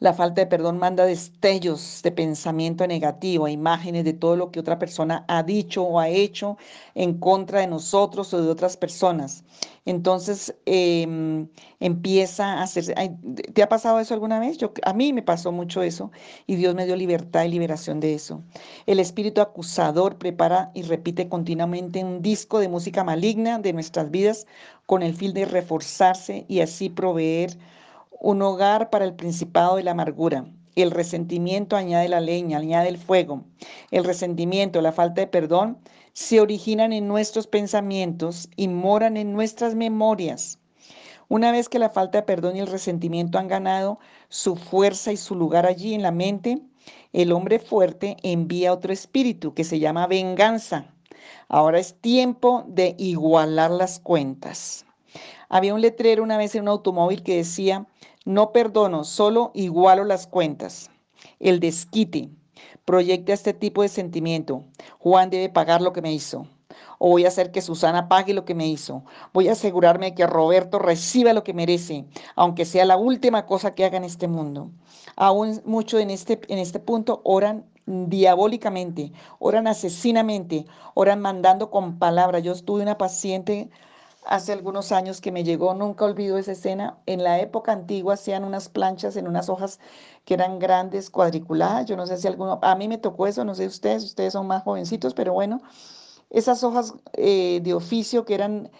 La 0.00 0.14
falta 0.14 0.42
de 0.42 0.46
perdón 0.46 0.78
manda 0.78 1.04
destellos 1.04 2.02
de 2.04 2.12
pensamiento 2.12 2.86
negativo, 2.86 3.48
imágenes 3.48 4.04
de 4.04 4.12
todo 4.12 4.36
lo 4.36 4.52
que 4.52 4.60
otra 4.60 4.78
persona 4.78 5.24
ha 5.26 5.42
dicho 5.42 5.82
o 5.82 5.98
ha 5.98 6.08
hecho 6.08 6.56
en 6.94 7.18
contra 7.18 7.60
de 7.60 7.66
nosotros 7.66 8.32
o 8.32 8.40
de 8.40 8.48
otras 8.48 8.76
personas. 8.76 9.42
Entonces 9.84 10.54
em, 10.66 11.48
empieza 11.80 12.44
a 12.54 12.62
hacerse. 12.62 12.94
¿Te 13.52 13.62
ha 13.62 13.68
pasado 13.68 13.98
eso 13.98 14.14
alguna 14.14 14.38
vez? 14.38 14.56
Yo, 14.58 14.72
a 14.84 14.92
mí 14.92 15.12
me 15.12 15.22
pasó 15.22 15.50
mucho 15.50 15.82
eso 15.82 16.12
y 16.46 16.54
Dios 16.54 16.76
me 16.76 16.86
dio 16.86 16.94
libertad 16.94 17.42
y 17.44 17.48
liberación 17.48 17.98
de 17.98 18.14
eso. 18.14 18.44
El 18.86 19.00
espíritu 19.00 19.40
acusador 19.40 20.16
prepara 20.16 20.70
y 20.74 20.82
repite 20.82 21.28
continuamente 21.28 22.04
un 22.04 22.22
disco 22.22 22.60
de 22.60 22.68
música 22.68 23.02
maligna 23.02 23.58
de 23.58 23.72
nuestras 23.72 24.12
vidas 24.12 24.46
con 24.86 25.02
el 25.02 25.14
fin 25.14 25.34
de 25.34 25.44
reforzarse 25.44 26.44
y 26.48 26.60
así 26.60 26.88
proveer 26.88 27.58
un 28.20 28.42
hogar 28.42 28.90
para 28.90 29.04
el 29.04 29.14
principado 29.14 29.76
de 29.76 29.84
la 29.84 29.92
amargura. 29.92 30.44
El 30.74 30.90
resentimiento 30.90 31.76
añade 31.76 32.08
la 32.08 32.20
leña, 32.20 32.58
añade 32.58 32.88
el 32.88 32.98
fuego. 32.98 33.44
El 33.90 34.04
resentimiento, 34.04 34.80
la 34.80 34.92
falta 34.92 35.20
de 35.20 35.26
perdón, 35.26 35.78
se 36.12 36.40
originan 36.40 36.92
en 36.92 37.08
nuestros 37.08 37.46
pensamientos 37.46 38.48
y 38.56 38.68
moran 38.68 39.16
en 39.16 39.32
nuestras 39.32 39.74
memorias. 39.74 40.58
Una 41.28 41.52
vez 41.52 41.68
que 41.68 41.78
la 41.78 41.90
falta 41.90 42.18
de 42.18 42.22
perdón 42.22 42.56
y 42.56 42.60
el 42.60 42.66
resentimiento 42.66 43.38
han 43.38 43.48
ganado 43.48 43.98
su 44.28 44.56
fuerza 44.56 45.12
y 45.12 45.16
su 45.16 45.34
lugar 45.34 45.66
allí 45.66 45.94
en 45.94 46.02
la 46.02 46.10
mente, 46.10 46.60
el 47.12 47.32
hombre 47.32 47.58
fuerte 47.58 48.16
envía 48.22 48.72
otro 48.72 48.92
espíritu 48.92 49.54
que 49.54 49.64
se 49.64 49.78
llama 49.78 50.06
venganza. 50.06 50.86
Ahora 51.48 51.78
es 51.78 51.94
tiempo 52.00 52.64
de 52.66 52.94
igualar 52.98 53.70
las 53.70 54.00
cuentas. 54.00 54.86
Había 55.48 55.74
un 55.74 55.80
letrero 55.80 56.22
una 56.22 56.36
vez 56.36 56.54
en 56.54 56.62
un 56.62 56.68
automóvil 56.68 57.22
que 57.22 57.36
decía, 57.36 57.86
no 58.24 58.52
perdono, 58.52 59.04
solo 59.04 59.50
igualo 59.54 60.04
las 60.04 60.26
cuentas. 60.26 60.90
El 61.40 61.60
desquite 61.60 62.28
proyecta 62.84 63.32
este 63.32 63.54
tipo 63.54 63.82
de 63.82 63.88
sentimiento. 63.88 64.64
Juan 64.98 65.30
debe 65.30 65.48
pagar 65.48 65.80
lo 65.80 65.92
que 65.92 66.02
me 66.02 66.12
hizo. 66.12 66.46
O 66.98 67.10
voy 67.10 67.24
a 67.24 67.28
hacer 67.28 67.50
que 67.52 67.62
Susana 67.62 68.08
pague 68.08 68.34
lo 68.34 68.44
que 68.44 68.54
me 68.54 68.66
hizo. 68.66 69.04
Voy 69.32 69.48
a 69.48 69.52
asegurarme 69.52 70.14
que 70.14 70.26
Roberto 70.26 70.78
reciba 70.78 71.32
lo 71.32 71.44
que 71.44 71.54
merece, 71.54 72.04
aunque 72.34 72.64
sea 72.64 72.84
la 72.84 72.96
última 72.96 73.46
cosa 73.46 73.74
que 73.74 73.84
haga 73.84 73.96
en 73.96 74.04
este 74.04 74.28
mundo. 74.28 74.70
Aún 75.16 75.62
mucho 75.64 75.98
en 75.98 76.10
este, 76.10 76.40
en 76.48 76.58
este 76.58 76.80
punto 76.80 77.20
oran 77.24 77.64
diabólicamente, 77.86 79.12
oran 79.38 79.66
asesinamente, 79.66 80.66
oran 80.94 81.20
mandando 81.20 81.70
con 81.70 81.98
palabras. 81.98 82.42
Yo 82.42 82.54
tuve 82.62 82.82
una 82.82 82.98
paciente 82.98 83.70
hace 84.28 84.52
algunos 84.52 84.92
años 84.92 85.22
que 85.22 85.32
me 85.32 85.42
llegó, 85.42 85.72
nunca 85.74 86.04
olvido 86.04 86.36
esa 86.36 86.52
escena. 86.52 86.98
En 87.06 87.24
la 87.24 87.40
época 87.40 87.72
antigua 87.72 88.14
hacían 88.14 88.44
unas 88.44 88.68
planchas 88.68 89.16
en 89.16 89.26
unas 89.26 89.48
hojas 89.48 89.80
que 90.26 90.34
eran 90.34 90.58
grandes, 90.58 91.08
cuadriculadas. 91.08 91.86
Yo 91.86 91.96
no 91.96 92.06
sé 92.06 92.18
si 92.18 92.28
alguno, 92.28 92.58
a 92.62 92.74
mí 92.76 92.88
me 92.88 92.98
tocó 92.98 93.26
eso, 93.26 93.44
no 93.44 93.54
sé 93.54 93.66
ustedes, 93.66 94.04
ustedes 94.04 94.34
son 94.34 94.46
más 94.46 94.62
jovencitos, 94.62 95.14
pero 95.14 95.32
bueno, 95.32 95.62
esas 96.28 96.62
hojas 96.62 96.94
eh, 97.14 97.60
de 97.62 97.72
oficio 97.72 98.26
que 98.26 98.34
eran 98.34 98.70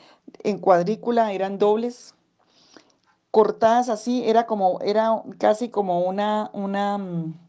en 0.45 0.59
cuadrícula, 0.59 1.33
eran 1.33 1.59
dobles, 1.59 2.15
cortadas 3.31 3.89
así, 3.89 4.29
era 4.29 4.47
como, 4.47 4.81
era 4.83 5.23
casi 5.39 5.71
como 5.71 6.01
una, 6.01 6.51
una, 6.53 6.99
mm, 6.99 7.48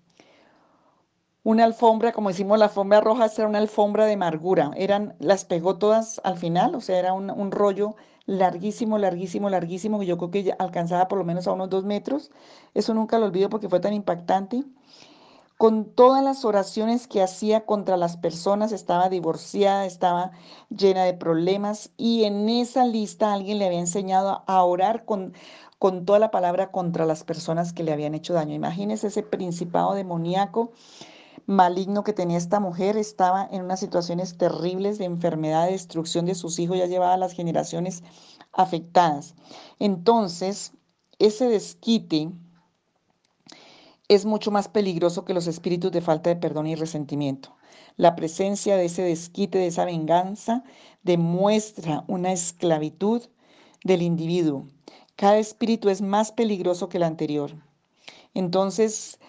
una 1.43 1.63
alfombra, 1.63 2.11
como 2.11 2.29
decimos, 2.29 2.59
la 2.59 2.65
alfombra 2.65 3.01
roja, 3.01 3.27
era 3.37 3.47
una 3.47 3.59
alfombra 3.59 4.05
de 4.05 4.13
amargura. 4.13 4.71
Eran, 4.75 5.15
las 5.19 5.45
pegó 5.45 5.77
todas 5.77 6.19
al 6.23 6.37
final, 6.37 6.75
o 6.75 6.81
sea, 6.81 6.99
era 6.99 7.13
un, 7.13 7.51
rollo 7.51 7.95
larguísimo, 8.25 8.97
larguísimo, 8.97 9.49
larguísimo, 9.49 9.99
que 9.99 10.05
yo 10.05 10.17
creo 10.17 10.31
que 10.31 10.55
alcanzaba 10.59 11.07
por 11.07 11.17
lo 11.17 11.25
menos 11.25 11.47
a 11.47 11.53
unos 11.53 11.69
dos 11.69 11.85
metros. 11.85 12.31
Eso 12.73 12.93
nunca 12.93 13.19
lo 13.19 13.25
olvido 13.25 13.49
porque 13.49 13.69
fue 13.69 13.79
tan 13.79 13.93
impactante. 13.93 14.63
con 15.57 15.85
todas 15.93 16.23
las 16.23 16.45
oraciones 16.45 17.07
que 17.07 17.21
hacía 17.21 17.65
contra 17.65 17.97
las 17.97 18.17
personas, 18.17 18.71
estaba 18.71 19.09
divorciada, 19.09 19.85
estaba 19.85 20.31
llena 20.69 21.03
de 21.03 21.13
problemas 21.13 21.91
y 21.97 22.23
en 22.23 22.47
esa 22.49 22.85
lista 22.85 23.33
alguien 23.33 23.59
le 23.59 23.65
había 23.65 23.79
enseñado 23.79 24.43
a 24.47 24.63
orar 24.63 25.05
con, 25.05 25.33
con 25.77 26.05
toda 26.05 26.19
la 26.19 26.31
palabra 26.31 26.71
contra 26.71 27.05
las 27.05 27.23
personas 27.25 27.73
que 27.73 27.83
le 27.83 27.91
habían 27.93 28.15
hecho 28.15 28.33
daño. 28.33 28.55
Imagínese 28.55 29.07
ese 29.07 29.23
principado 29.23 29.95
demoníaco 29.95 30.71
maligno 31.45 32.03
que 32.03 32.13
tenía 32.13 32.37
esta 32.37 32.59
mujer, 32.59 32.97
estaba 32.97 33.47
en 33.51 33.63
unas 33.63 33.79
situaciones 33.79 34.37
terribles 34.37 34.97
de 34.97 35.05
enfermedad, 35.05 35.65
de 35.65 35.73
destrucción 35.73 36.25
de 36.25 36.35
sus 36.35 36.59
hijos, 36.59 36.77
ya 36.77 36.85
llevaba 36.85 37.17
las 37.17 37.33
generaciones 37.33 38.03
afectadas. 38.53 39.35
Entonces, 39.79 40.73
ese 41.19 41.47
desquite 41.47 42.31
es 44.07 44.25
mucho 44.25 44.51
más 44.51 44.67
peligroso 44.67 45.23
que 45.23 45.33
los 45.33 45.47
espíritus 45.47 45.91
de 45.91 46.01
falta 46.01 46.29
de 46.29 46.35
perdón 46.35 46.67
y 46.67 46.75
resentimiento. 46.75 47.55
La 47.95 48.15
presencia 48.15 48.75
de 48.75 48.85
ese 48.85 49.03
desquite, 49.03 49.57
de 49.57 49.67
esa 49.67 49.85
venganza, 49.85 50.63
demuestra 51.03 52.05
una 52.07 52.31
esclavitud 52.31 53.23
del 53.83 54.01
individuo. 54.01 54.65
Cada 55.15 55.37
espíritu 55.37 55.89
es 55.89 56.01
más 56.01 56.31
peligroso 56.31 56.89
que 56.89 56.97
el 56.97 57.03
anterior. 57.03 57.51
Entonces, 58.33 59.19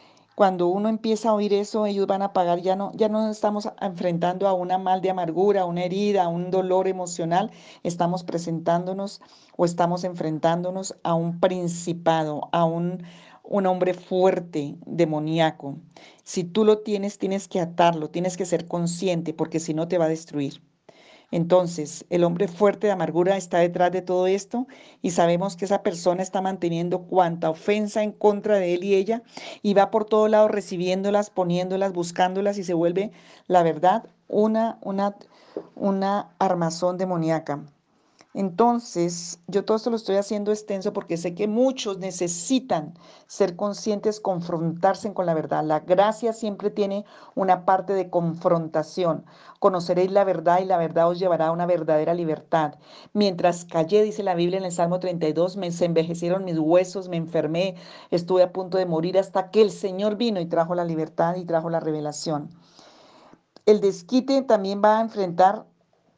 cuando 0.41 0.69
uno 0.69 0.89
empieza 0.89 1.29
a 1.29 1.35
oír 1.35 1.53
eso, 1.53 1.85
ellos 1.85 2.07
van 2.07 2.23
a 2.23 2.33
pagar, 2.33 2.63
ya 2.63 2.75
no, 2.75 2.93
ya 2.95 3.11
no 3.11 3.29
estamos 3.29 3.69
enfrentando 3.79 4.49
a 4.49 4.55
una 4.55 4.79
mal 4.79 5.03
de 5.03 5.11
amargura, 5.11 5.61
a 5.61 5.65
una 5.67 5.85
herida, 5.85 6.25
a 6.25 6.29
un 6.29 6.51
dolor 6.51 6.89
emocional, 6.89 7.51
estamos 7.83 8.25
presentándonos 8.25 9.21
o 9.59 9.67
estamos 9.67 10.03
enfrentándonos 10.03 10.97
a 11.03 11.13
un 11.13 11.41
principado, 11.41 12.49
a 12.53 12.65
un, 12.65 13.03
un 13.43 13.67
hombre 13.67 13.93
fuerte, 13.93 14.77
demoníaco. 14.87 15.77
Si 16.25 16.43
tú 16.43 16.65
lo 16.65 16.79
tienes, 16.79 17.19
tienes 17.19 17.47
que 17.47 17.61
atarlo, 17.61 18.09
tienes 18.09 18.39
que 18.39 18.47
ser 18.47 18.67
consciente, 18.67 19.35
porque 19.35 19.61
si 19.61 19.75
no 19.75 19.89
te 19.89 19.99
va 19.99 20.07
a 20.07 20.09
destruir. 20.09 20.63
Entonces, 21.31 22.05
el 22.11 22.25
hombre 22.25 22.49
fuerte 22.49 22.87
de 22.89 22.93
amargura 22.93 23.37
está 23.37 23.59
detrás 23.59 23.93
de 23.93 24.03
todo 24.03 24.27
esto 24.27 24.67
y 25.03 25.13
sabemos 25.13 25.57
que 25.57 25.65
esa 25.65 25.83
persona 25.83 26.23
está 26.23 26.41
manteniendo 26.41 27.03
cuanta 27.03 27.51
ofensa 27.51 28.03
en 28.03 28.13
contra 28.13 28.57
de 28.59 28.75
él 28.75 28.85
y 28.85 28.95
ella 28.95 29.23
y 29.63 29.75
va 29.75 29.91
por 29.91 30.05
todo 30.05 30.29
lado 30.29 30.49
recibiéndolas, 30.49 31.31
poniéndolas, 31.31 31.93
buscándolas 31.93 32.59
y 32.59 32.65
se 32.65 32.75
vuelve, 32.75 33.13
la 33.47 33.63
verdad, 33.63 34.05
una, 34.29 34.79
una, 34.83 35.17
una 35.77 36.31
armazón 36.39 36.99
demoníaca. 36.99 37.61
Entonces, 38.33 39.41
yo 39.49 39.65
todo 39.65 39.77
esto 39.77 39.91
lo 39.91 39.97
estoy 39.97 40.15
haciendo 40.15 40.53
extenso 40.53 40.93
porque 40.93 41.17
sé 41.17 41.35
que 41.35 41.49
muchos 41.49 41.99
necesitan 41.99 42.95
ser 43.27 43.57
conscientes, 43.57 44.21
confrontarse 44.21 45.13
con 45.13 45.27
la 45.27 45.35
verdad. 45.35 45.65
La 45.65 45.81
gracia 45.81 46.33
siempre 46.33 46.71
tiene 46.71 47.05
una 47.35 47.65
parte 47.65 47.93
de 47.93 48.09
confrontación. 48.09 49.25
Conoceréis 49.59 50.13
la 50.13 50.23
verdad 50.23 50.61
y 50.61 50.65
la 50.65 50.79
verdad 50.79 51.09
os 51.09 51.19
llevará 51.19 51.49
a 51.49 51.53
una 51.53 51.67
verdadera 51.67 52.15
libertad. 52.15 52.75
Mientras 53.15 53.65
callé, 53.65 54.03
dice 54.05 54.23
la 54.23 54.37
Biblia 54.37 54.59
en 54.59 54.65
el 54.65 54.73
Salmo 54.73 55.01
32, 55.01 55.57
me 55.57 55.71
envejecieron 55.81 56.45
mis 56.45 56.59
huesos, 56.59 57.09
me 57.09 57.17
enfermé, 57.17 57.75
estuve 58.13 58.45
a 58.45 58.53
punto 58.53 58.79
de 58.79 58.87
morir 58.87 59.19
hasta 59.19 59.51
que 59.51 59.61
el 59.61 59.73
Señor 59.73 60.15
vino 60.17 60.41
y 60.41 60.47
trajo 60.47 60.77
la 60.77 60.85
libertad 60.85 61.35
y 61.35 61.45
trajo 61.45 61.69
la 61.69 61.81
revelación. 61.81 62.51
El 63.67 63.81
desquite 63.81 64.43
también 64.43 64.81
va 64.85 64.99
a 64.99 65.03
enfrentar 65.03 65.67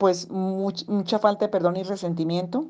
pues 0.03 0.31
mucha 0.31 1.21
falta 1.21 1.45
de 1.45 1.49
perdón 1.49 1.77
y 1.77 1.85
resentimiento. 1.85 2.67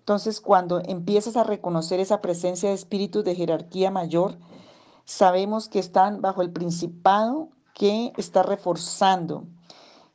Entonces, 0.00 0.42
cuando 0.42 0.82
empiezas 0.84 1.38
a 1.38 1.42
reconocer 1.42 2.00
esa 2.00 2.20
presencia 2.20 2.68
de 2.68 2.74
espíritus 2.74 3.24
de 3.24 3.34
jerarquía 3.34 3.90
mayor, 3.90 4.36
sabemos 5.06 5.70
que 5.70 5.78
están 5.78 6.20
bajo 6.20 6.42
el 6.42 6.50
principado 6.50 7.48
que 7.72 8.12
está 8.18 8.42
reforzando. 8.42 9.44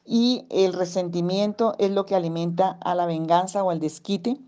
Y 0.06 0.46
el 0.52 0.74
resentimiento 0.74 1.74
es 1.80 1.90
lo 1.90 2.06
que 2.06 2.14
alimenta 2.14 2.78
a 2.80 2.94
la 2.94 3.08
venganza 3.08 3.64
o 3.64 3.72
al 3.72 3.80
desquite. 3.80 4.40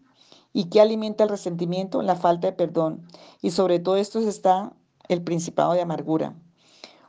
¿Y 0.53 0.65
qué 0.65 0.81
alimenta 0.81 1.23
el 1.23 1.31
resentimiento? 1.31 2.03
La 2.03 2.15
falta 2.15 2.45
de 2.45 2.53
perdón. 2.53 3.07
Y 3.41 3.49
sobre 3.49 3.79
todo 3.79 3.97
esto 3.97 4.19
está 4.19 4.71
el 5.07 5.23
principado 5.23 5.73
de 5.73 5.81
amargura. 5.81 6.36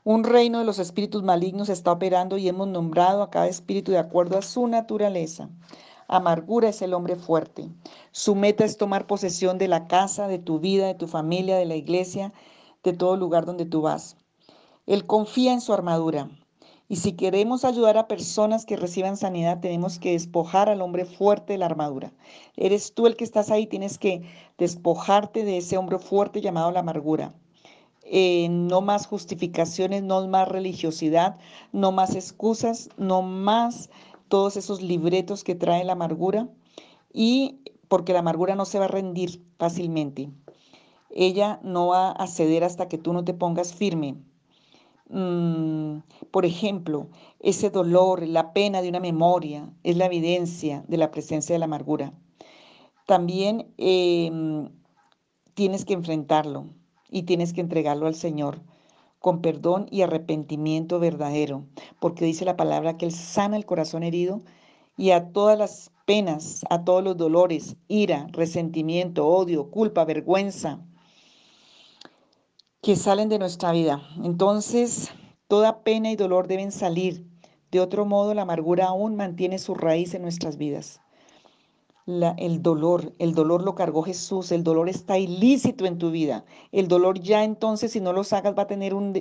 Un 0.05 0.23
reino 0.25 0.61
de 0.61 0.65
los 0.65 0.79
espíritus 0.79 1.23
malignos 1.23 1.69
está 1.69 1.93
operando 1.93 2.39
y 2.39 2.49
hemos 2.49 2.69
nombrado 2.69 3.23
a 3.23 3.31
cada 3.31 3.49
espíritu 3.49 3.91
de 3.91 3.99
acuerdo 3.99 4.39
a 4.39 4.43
su 4.43 4.67
naturaleza. 4.69 5.51
Amargura 6.07 6.69
es 6.69 6.81
el 6.83 6.95
hombre 6.95 7.17
fuerte. 7.17 7.69
Su 8.13 8.35
meta 8.35 8.65
es 8.65 8.77
tomar 8.77 9.07
posesión 9.07 9.59
de 9.59 9.69
la 9.69 9.89
casa, 9.89 10.29
de 10.29 10.39
tu 10.39 10.61
vida, 10.61 10.87
de 10.87 10.95
tu 10.95 11.09
familia, 11.09 11.57
de 11.57 11.67
la 11.67 11.75
iglesia, 11.75 12.33
de 12.85 12.93
todo 12.93 13.17
lugar 13.17 13.45
donde 13.45 13.67
tú 13.67 13.83
vas. 13.83 14.17
Él 14.87 15.05
confía 15.05 15.53
en 15.53 15.61
su 15.61 15.73
armadura. 15.73 16.31
Y 16.89 16.97
si 16.97 17.13
queremos 17.13 17.67
ayudar 17.67 17.99
a 17.99 18.09
personas 18.09 18.65
que 18.65 18.77
reciban 18.77 19.19
sanidad, 19.19 19.61
tenemos 19.61 19.99
que 19.99 20.13
despojar 20.13 20.71
al 20.71 20.81
hombre 20.81 21.05
fuerte 21.05 21.53
de 21.53 21.59
la 21.59 21.67
armadura. 21.67 22.13
Eres 22.57 22.95
tú 22.95 23.07
el 23.07 23.17
que 23.17 23.25
estás 23.25 23.51
ahí, 23.51 23.67
tienes 23.67 23.99
que 23.99 24.23
despojarte 24.57 25.45
de 25.45 25.59
ese 25.59 25.77
hombre 25.77 25.99
fuerte 25.99 26.41
llamado 26.41 26.71
la 26.71 26.81
amargura. 26.81 27.35
Eh, 28.11 28.49
no 28.49 28.81
más 28.81 29.07
justificaciones, 29.07 30.03
no 30.03 30.27
más 30.29 30.49
religiosidad, 30.49 31.37
no 31.73 31.93
más 31.93 32.15
excusas, 32.15 32.89
no 32.97 33.21
más 33.21 33.91
todos 34.29 34.57
esos 34.57 34.81
libretos 34.81 35.45
que 35.45 35.55
trae 35.55 35.85
la 35.85 35.93
amargura 35.93 36.49
y 37.13 37.61
porque 37.89 38.15
la 38.15 38.21
amargura 38.21 38.55
no 38.55 38.65
se 38.65 38.79
va 38.79 38.87
a 38.87 38.89
rendir 38.89 39.43
fácilmente. 39.59 40.31
Ella 41.11 41.61
no 41.63 41.89
va 41.89 42.13
a 42.13 42.27
ceder 42.29 42.65
hasta 42.65 42.89
que 42.89 42.97
tú 42.97 43.13
no 43.13 43.25
te 43.25 43.35
pongas 43.35 43.75
firme. 43.75 44.17
Mm, 45.11 45.99
por 46.31 46.47
ejemplo, 46.47 47.09
ese 47.41 47.69
dolor, 47.69 48.27
la 48.27 48.55
pena 48.55 48.81
de 48.81 48.89
una 48.89 49.01
memoria 49.01 49.71
es 49.83 49.99
la 49.99 50.07
evidencia 50.07 50.83
de 50.89 50.97
la 50.97 51.11
presencia 51.11 51.55
de 51.55 51.59
la 51.59 51.67
amargura. 51.67 52.15
También 53.07 53.73
em, 53.77 54.71
tienes 55.55 55.85
que 55.85 55.95
enfrentarlo 55.95 56.78
y 57.11 57.23
tienes 57.23 57.53
que 57.53 57.61
entregarlo 57.61 58.07
al 58.07 58.15
Señor 58.15 58.61
con 59.19 59.41
perdón 59.41 59.87
y 59.91 60.03
arrepentimiento 60.03 61.01
verdadero, 61.01 61.65
porque 62.01 62.25
dice 62.25 62.45
la 62.45 62.57
palabra 62.57 62.97
que 62.97 63.07
Él 63.07 63.13
sana 63.13 63.57
el 63.57 63.67
corazón 63.67 64.03
herido 64.03 64.41
y 64.97 65.11
a 65.11 65.33
todas 65.33 65.59
las 65.59 65.91
penas, 66.07 66.65
a 66.71 66.85
todos 66.85 67.03
los 67.03 67.17
dolores, 67.17 67.77
ira, 67.89 68.27
resentimiento, 68.31 69.27
odio, 69.27 69.71
culpa, 69.71 70.05
vergüenza, 70.05 70.81
que 72.81 72.97
salen 72.97 73.29
de 73.29 73.39
nuestra 73.39 73.73
vida. 73.73 74.01
Entonces, 74.23 75.11
toda 75.49 75.83
pena 75.83 76.11
y 76.11 76.17
dolor 76.17 76.47
deben 76.47 76.73
salir. 76.73 77.27
De 77.71 77.81
otro 77.81 78.07
modo, 78.07 78.35
la 78.35 78.43
amargura 78.43 78.87
aún 78.87 79.17
mantiene 79.17 79.59
su 79.59 79.75
raíz 79.75 80.15
en 80.15 80.23
nuestras 80.23 80.57
vidas 80.57 81.01
el 82.09 82.63
dolor. 82.63 83.13
El 83.19 83.35
dolor 83.35 83.63
lo 83.63 83.75
cargó 83.75 84.03
Jesús, 84.03 84.51
el 84.51 84.65
dolor 84.65 84.89
está 84.89 85.19
ilícito 85.19 85.85
en 85.85 85.99
tu 85.99 86.11
vida. 86.11 86.45
El 86.73 86.89
dolor 86.89 87.21
ya 87.21 87.45
entonces, 87.45 87.93
si 87.93 88.01
no 88.01 88.15
lo 88.15 88.25
sacas, 88.25 88.57
va 88.57 88.63
a 88.63 88.67
tener 88.67 88.95
un, 88.95 89.13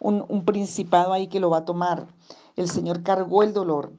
un, 0.00 0.24
un 0.28 0.44
principado 0.46 1.12
ahí 1.12 1.26
que 1.26 1.40
lo 1.40 1.50
va 1.50 1.58
a 1.58 1.64
tomar. 1.66 2.06
El 2.56 2.70
Señor 2.70 3.02
cargó 3.02 3.42
el 3.42 3.52
dolor. 3.52 3.92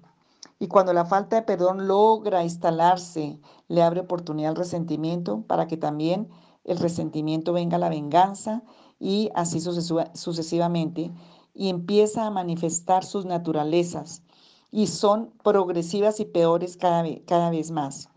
Y 0.60 0.68
cuando 0.68 0.94
la 0.94 1.06
falta 1.06 1.36
de 1.36 1.42
perdón 1.44 1.88
logra 1.88 2.44
instalarse, 2.44 3.40
le 3.68 3.84
abre 3.84 4.00
oportunidad 4.00 4.50
al 4.50 4.56
resentimiento 4.56 5.44
para 5.46 5.68
que 5.68 5.78
también 5.78 6.28
el 6.64 6.80
resentimiento 6.80 7.54
venga 7.54 7.78
a 7.78 7.80
la 7.80 7.90
venganza 7.90 8.64
y 9.00 9.30
así 9.36 9.62
sucesivamente. 9.62 11.12
Y 11.54 11.70
empieza 11.70 12.26
a 12.26 12.32
manifestar 12.32 13.06
sus 13.06 13.26
naturalezas 13.26 14.24
y 14.72 14.88
son 14.88 15.32
progresivas 15.44 16.20
y 16.20 16.26
peores 16.26 16.78
cada, 16.78 17.02
vez, 17.02 17.22
cada 17.26 17.50
vez 17.50 17.72
más. 17.72 18.10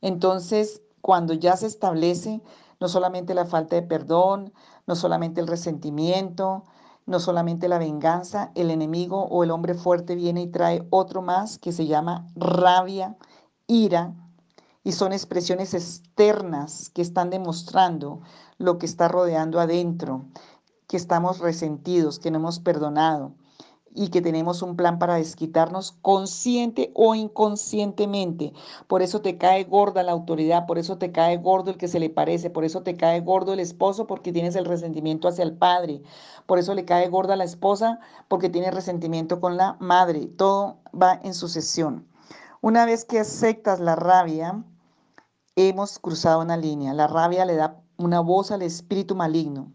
Entonces, 0.00 0.82
cuando 1.00 1.34
ya 1.34 1.56
se 1.56 1.66
establece 1.66 2.40
no 2.80 2.88
solamente 2.88 3.34
la 3.34 3.44
falta 3.44 3.76
de 3.76 3.82
perdón, 3.82 4.52
no 4.86 4.96
solamente 4.96 5.40
el 5.40 5.46
resentimiento, 5.46 6.64
no 7.06 7.20
solamente 7.20 7.68
la 7.68 7.78
venganza, 7.78 8.50
el 8.54 8.70
enemigo 8.70 9.24
o 9.24 9.44
el 9.44 9.50
hombre 9.50 9.74
fuerte 9.74 10.14
viene 10.14 10.42
y 10.42 10.46
trae 10.46 10.86
otro 10.90 11.20
más 11.20 11.58
que 11.58 11.72
se 11.72 11.86
llama 11.86 12.26
rabia, 12.34 13.16
ira, 13.66 14.14
y 14.82 14.92
son 14.92 15.12
expresiones 15.12 15.74
externas 15.74 16.88
que 16.90 17.02
están 17.02 17.28
demostrando 17.28 18.20
lo 18.56 18.78
que 18.78 18.86
está 18.86 19.08
rodeando 19.08 19.60
adentro, 19.60 20.24
que 20.86 20.96
estamos 20.96 21.38
resentidos, 21.38 22.18
que 22.18 22.30
no 22.30 22.38
hemos 22.38 22.60
perdonado, 22.60 23.32
y 23.94 24.08
que 24.08 24.22
tenemos 24.22 24.62
un 24.62 24.76
plan 24.76 24.98
para 24.98 25.16
desquitarnos 25.16 25.92
consciente 26.02 26.92
o 26.94 27.14
inconscientemente. 27.14 28.52
Por 28.86 29.02
eso 29.02 29.20
te 29.20 29.36
cae 29.36 29.64
gorda 29.64 30.02
la 30.02 30.12
autoridad, 30.12 30.66
por 30.66 30.78
eso 30.78 30.98
te 30.98 31.12
cae 31.12 31.38
gordo 31.38 31.70
el 31.70 31.76
que 31.76 31.88
se 31.88 32.00
le 32.00 32.10
parece, 32.10 32.50
por 32.50 32.64
eso 32.64 32.82
te 32.82 32.96
cae 32.96 33.20
gordo 33.20 33.52
el 33.52 33.60
esposo 33.60 34.06
porque 34.06 34.32
tienes 34.32 34.54
el 34.54 34.64
resentimiento 34.64 35.28
hacia 35.28 35.44
el 35.44 35.56
padre, 35.56 36.02
por 36.46 36.58
eso 36.58 36.74
le 36.74 36.84
cae 36.84 37.08
gorda 37.08 37.36
la 37.36 37.44
esposa 37.44 38.00
porque 38.28 38.48
tiene 38.48 38.70
resentimiento 38.70 39.40
con 39.40 39.56
la 39.56 39.76
madre. 39.80 40.26
Todo 40.26 40.78
va 40.94 41.20
en 41.22 41.34
sucesión. 41.34 42.06
Una 42.60 42.84
vez 42.84 43.04
que 43.04 43.18
aceptas 43.18 43.80
la 43.80 43.96
rabia, 43.96 44.64
hemos 45.56 45.98
cruzado 45.98 46.40
una 46.42 46.56
línea. 46.56 46.94
La 46.94 47.06
rabia 47.06 47.44
le 47.44 47.56
da 47.56 47.80
una 47.96 48.20
voz 48.20 48.50
al 48.50 48.62
espíritu 48.62 49.14
maligno. 49.14 49.72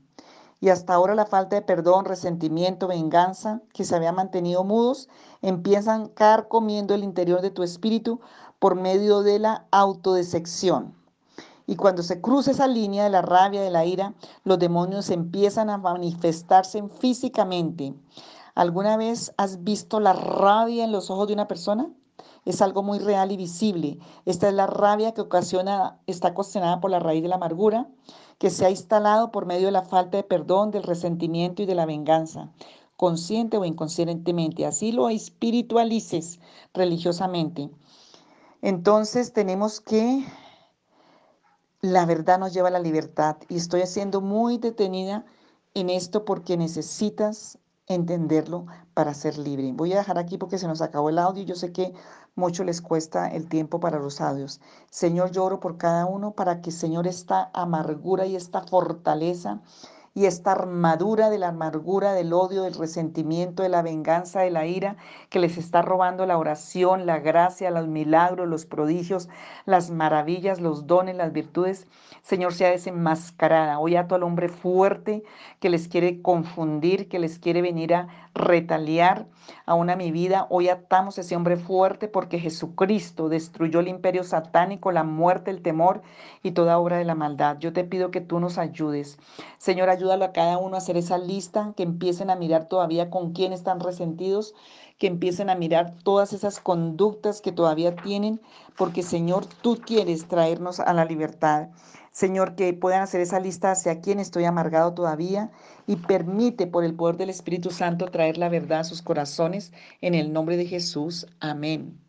Y 0.60 0.70
hasta 0.70 0.94
ahora 0.94 1.16
la 1.16 1.26
falta 1.26 1.56
de 1.56 1.62
perdón, 1.62 2.06
resentimiento, 2.06 2.88
venganza, 2.88 3.62
que 3.74 3.84
se 3.84 3.96
habían 3.96 4.16
mantenido 4.16 4.64
mudos, 4.64 5.10
empiezan 5.42 6.10
a 6.16 6.48
comiendo 6.48 6.94
el 6.94 7.04
interior 7.04 7.42
de 7.42 7.52
tu 7.52 7.64
espíritu 7.64 8.20
por 8.60 8.76
medio 8.76 9.22
de 9.22 9.40
la 9.40 9.66
autodesección. 9.72 10.96
Y 11.68 11.76
cuando 11.76 12.04
se 12.04 12.22
cruza 12.22 12.52
esa 12.52 12.68
línea 12.68 13.04
de 13.04 13.10
la 13.10 13.22
rabia, 13.22 13.62
de 13.62 13.72
la 13.72 13.86
ira, 13.86 14.14
los 14.44 14.60
demonios 14.60 15.10
empiezan 15.10 15.70
a 15.70 15.78
manifestarse 15.78 16.82
físicamente. 17.00 17.94
¿Alguna 18.54 18.98
vez 18.98 19.34
has 19.38 19.64
visto 19.64 20.00
la 20.00 20.14
rabia 20.14 20.86
en 20.86 20.92
los 20.92 21.10
ojos 21.10 21.28
de 21.28 21.34
una 21.34 21.48
persona? 21.48 21.90
Es 22.46 22.62
algo 22.62 22.84
muy 22.84 23.00
real 23.00 23.32
y 23.32 23.38
visible. 23.38 24.00
Esta 24.26 24.48
es 24.48 24.54
la 24.54 24.68
rabia 24.68 25.14
que 25.14 25.22
ocasiona, 25.22 26.00
está 26.08 26.30
ocasionada 26.30 26.80
por 26.80 26.92
la 26.92 27.00
raíz 27.00 27.24
de 27.24 27.30
la 27.30 27.36
amargura, 27.36 27.90
que 28.38 28.50
se 28.50 28.66
ha 28.66 28.70
instalado 28.70 29.32
por 29.32 29.46
medio 29.46 29.66
de 29.68 29.72
la 29.72 29.82
falta 29.82 30.18
de 30.18 30.24
perdón, 30.24 30.72
del 30.72 30.84
resentimiento 30.84 31.64
y 31.64 31.66
de 31.66 31.76
la 31.76 31.86
venganza, 31.86 32.52
consciente 32.98 33.58
o 33.58 33.66
inconscientemente. 33.66 34.66
Así 34.66 34.92
lo 34.92 35.10
espiritualices 35.10 36.40
religiosamente. 36.74 37.72
Entonces 38.62 39.34
tenemos 39.34 39.80
que, 39.80 40.26
la 41.82 42.06
verdad 42.06 42.40
nos 42.40 42.54
lleva 42.54 42.70
a 42.70 42.72
la 42.72 42.80
libertad 42.80 43.38
y 43.50 43.58
estoy 43.58 43.82
haciendo 43.82 44.22
muy 44.22 44.58
detenida 44.58 45.26
en 45.74 45.90
esto 45.90 46.26
porque 46.26 46.58
necesitas 46.58 47.60
entenderlo 47.88 48.66
para 48.94 49.14
ser 49.14 49.38
libre. 49.38 49.72
Voy 49.74 49.94
a 49.94 49.98
dejar 49.98 50.18
aquí 50.18 50.38
porque 50.38 50.58
se 50.58 50.68
nos 50.68 50.82
acabó 50.82 51.10
el 51.10 51.20
audio. 51.20 51.44
Yo 51.44 51.56
sé 51.56 51.72
que 51.72 51.94
mucho 52.36 52.64
les 52.64 52.82
cuesta 52.82 53.28
el 53.28 53.48
tiempo 53.48 53.80
para 53.80 54.00
los 54.00 54.22
audios. 54.22 54.60
Señor, 54.90 55.32
lloro 55.32 55.60
por 55.60 55.78
cada 55.78 56.06
uno 56.06 56.32
para 56.32 56.62
que, 56.62 56.72
Señor, 56.72 57.08
esta 57.08 57.50
amargura 57.54 58.26
y 58.26 58.36
esta 58.36 58.62
fortaleza 58.62 59.62
y 60.18 60.28
esta 60.28 60.54
armadura 60.54 61.30
de 61.30 61.38
la 61.38 61.50
amargura, 61.50 62.14
del 62.14 62.32
odio, 62.32 62.64
del 62.64 62.74
resentimiento, 62.74 63.64
de 63.64 63.70
la 63.70 63.82
venganza, 63.82 64.40
de 64.40 64.50
la 64.50 64.66
ira, 64.66 64.96
que 65.30 65.40
les 65.40 65.58
está 65.58 65.82
robando 65.82 66.26
la 66.26 66.38
oración, 66.38 67.06
la 67.06 67.20
gracia, 67.20 67.70
los 67.70 67.88
milagros, 67.88 68.48
los 68.48 68.66
prodigios, 68.66 69.28
las 69.66 69.92
maravillas, 69.92 70.62
los 70.62 70.88
dones, 70.88 71.18
las 71.18 71.34
virtudes, 71.34 71.88
Señor, 72.22 72.54
sea 72.54 72.70
desenmascarada. 72.70 73.78
Hoy 73.78 73.98
ato 73.98 74.16
al 74.16 74.24
hombre 74.24 74.48
fuerte 74.48 75.24
que 75.60 75.70
les 75.70 75.90
quiere 75.90 76.22
confundir, 76.22 77.10
que 77.10 77.20
les 77.20 77.38
quiere 77.38 77.62
venir 77.62 77.94
a 77.94 78.08
retaliar 78.34 79.28
aún 79.66 79.90
a 79.90 79.96
mi 79.96 80.12
vida. 80.12 80.48
Hoy 80.50 80.70
atamos 80.70 81.18
a 81.18 81.22
ese 81.22 81.36
hombre 81.36 81.58
fuerte 81.58 82.08
porque 82.08 82.40
Jesucristo 82.40 83.30
destruyó 83.30 83.80
el 83.80 83.88
imperio 83.88 84.24
satánico, 84.24 84.92
la 84.92 85.04
muerte, 85.04 85.52
el 85.52 85.62
temor 85.62 86.02
y 86.42 86.52
toda 86.52 86.80
obra 86.80 86.98
de 86.98 87.06
la 87.06 87.16
maldad. 87.16 87.58
Yo 87.60 87.74
te 87.74 87.84
pido 87.84 88.12
que 88.12 88.22
tú 88.22 88.40
nos 88.40 88.58
ayudes. 88.58 89.20
Señor, 89.58 89.90
ayúdalo 90.06 90.26
a 90.26 90.34
cada 90.34 90.58
uno 90.60 90.76
a 90.76 90.78
hacer 90.78 90.98
esa 90.98 91.18
lista, 91.18 91.74
que 91.76 91.84
empiecen 91.84 92.30
a 92.30 92.36
mirar 92.36 92.68
todavía 92.68 93.10
con 93.10 93.34
quién 93.34 93.54
están 93.54 93.80
resentidos, 93.80 94.54
que 95.00 95.08
empiecen 95.08 95.50
a 95.50 95.56
mirar 95.56 95.96
todas 96.04 96.32
esas 96.32 96.60
conductas 96.60 97.42
que 97.42 97.52
todavía 97.52 97.96
tienen, 97.96 98.40
porque 98.78 99.02
Señor, 99.02 99.46
tú 99.62 99.80
quieres 99.84 100.28
traernos 100.28 100.80
a 100.80 100.94
la 100.94 101.06
libertad. 101.06 101.70
Señor, 102.12 102.56
que 102.56 102.74
puedan 102.74 103.02
hacer 103.02 103.20
esa 103.20 103.40
lista 103.40 103.72
hacia 103.72 104.00
quién 104.00 104.20
estoy 104.20 104.46
amargado 104.46 104.94
todavía 104.94 105.52
y 105.88 105.98
permite 105.98 106.68
por 106.68 106.86
el 106.86 106.96
poder 106.96 107.18
del 107.18 107.32
Espíritu 107.32 107.72
Santo 107.72 108.06
traer 108.12 108.38
la 108.38 108.48
verdad 108.48 108.82
a 108.82 108.84
sus 108.86 109.02
corazones 109.02 109.74
en 110.02 110.14
el 110.14 110.32
nombre 110.32 110.56
de 110.56 110.66
Jesús. 110.66 111.28
Amén. 111.40 112.05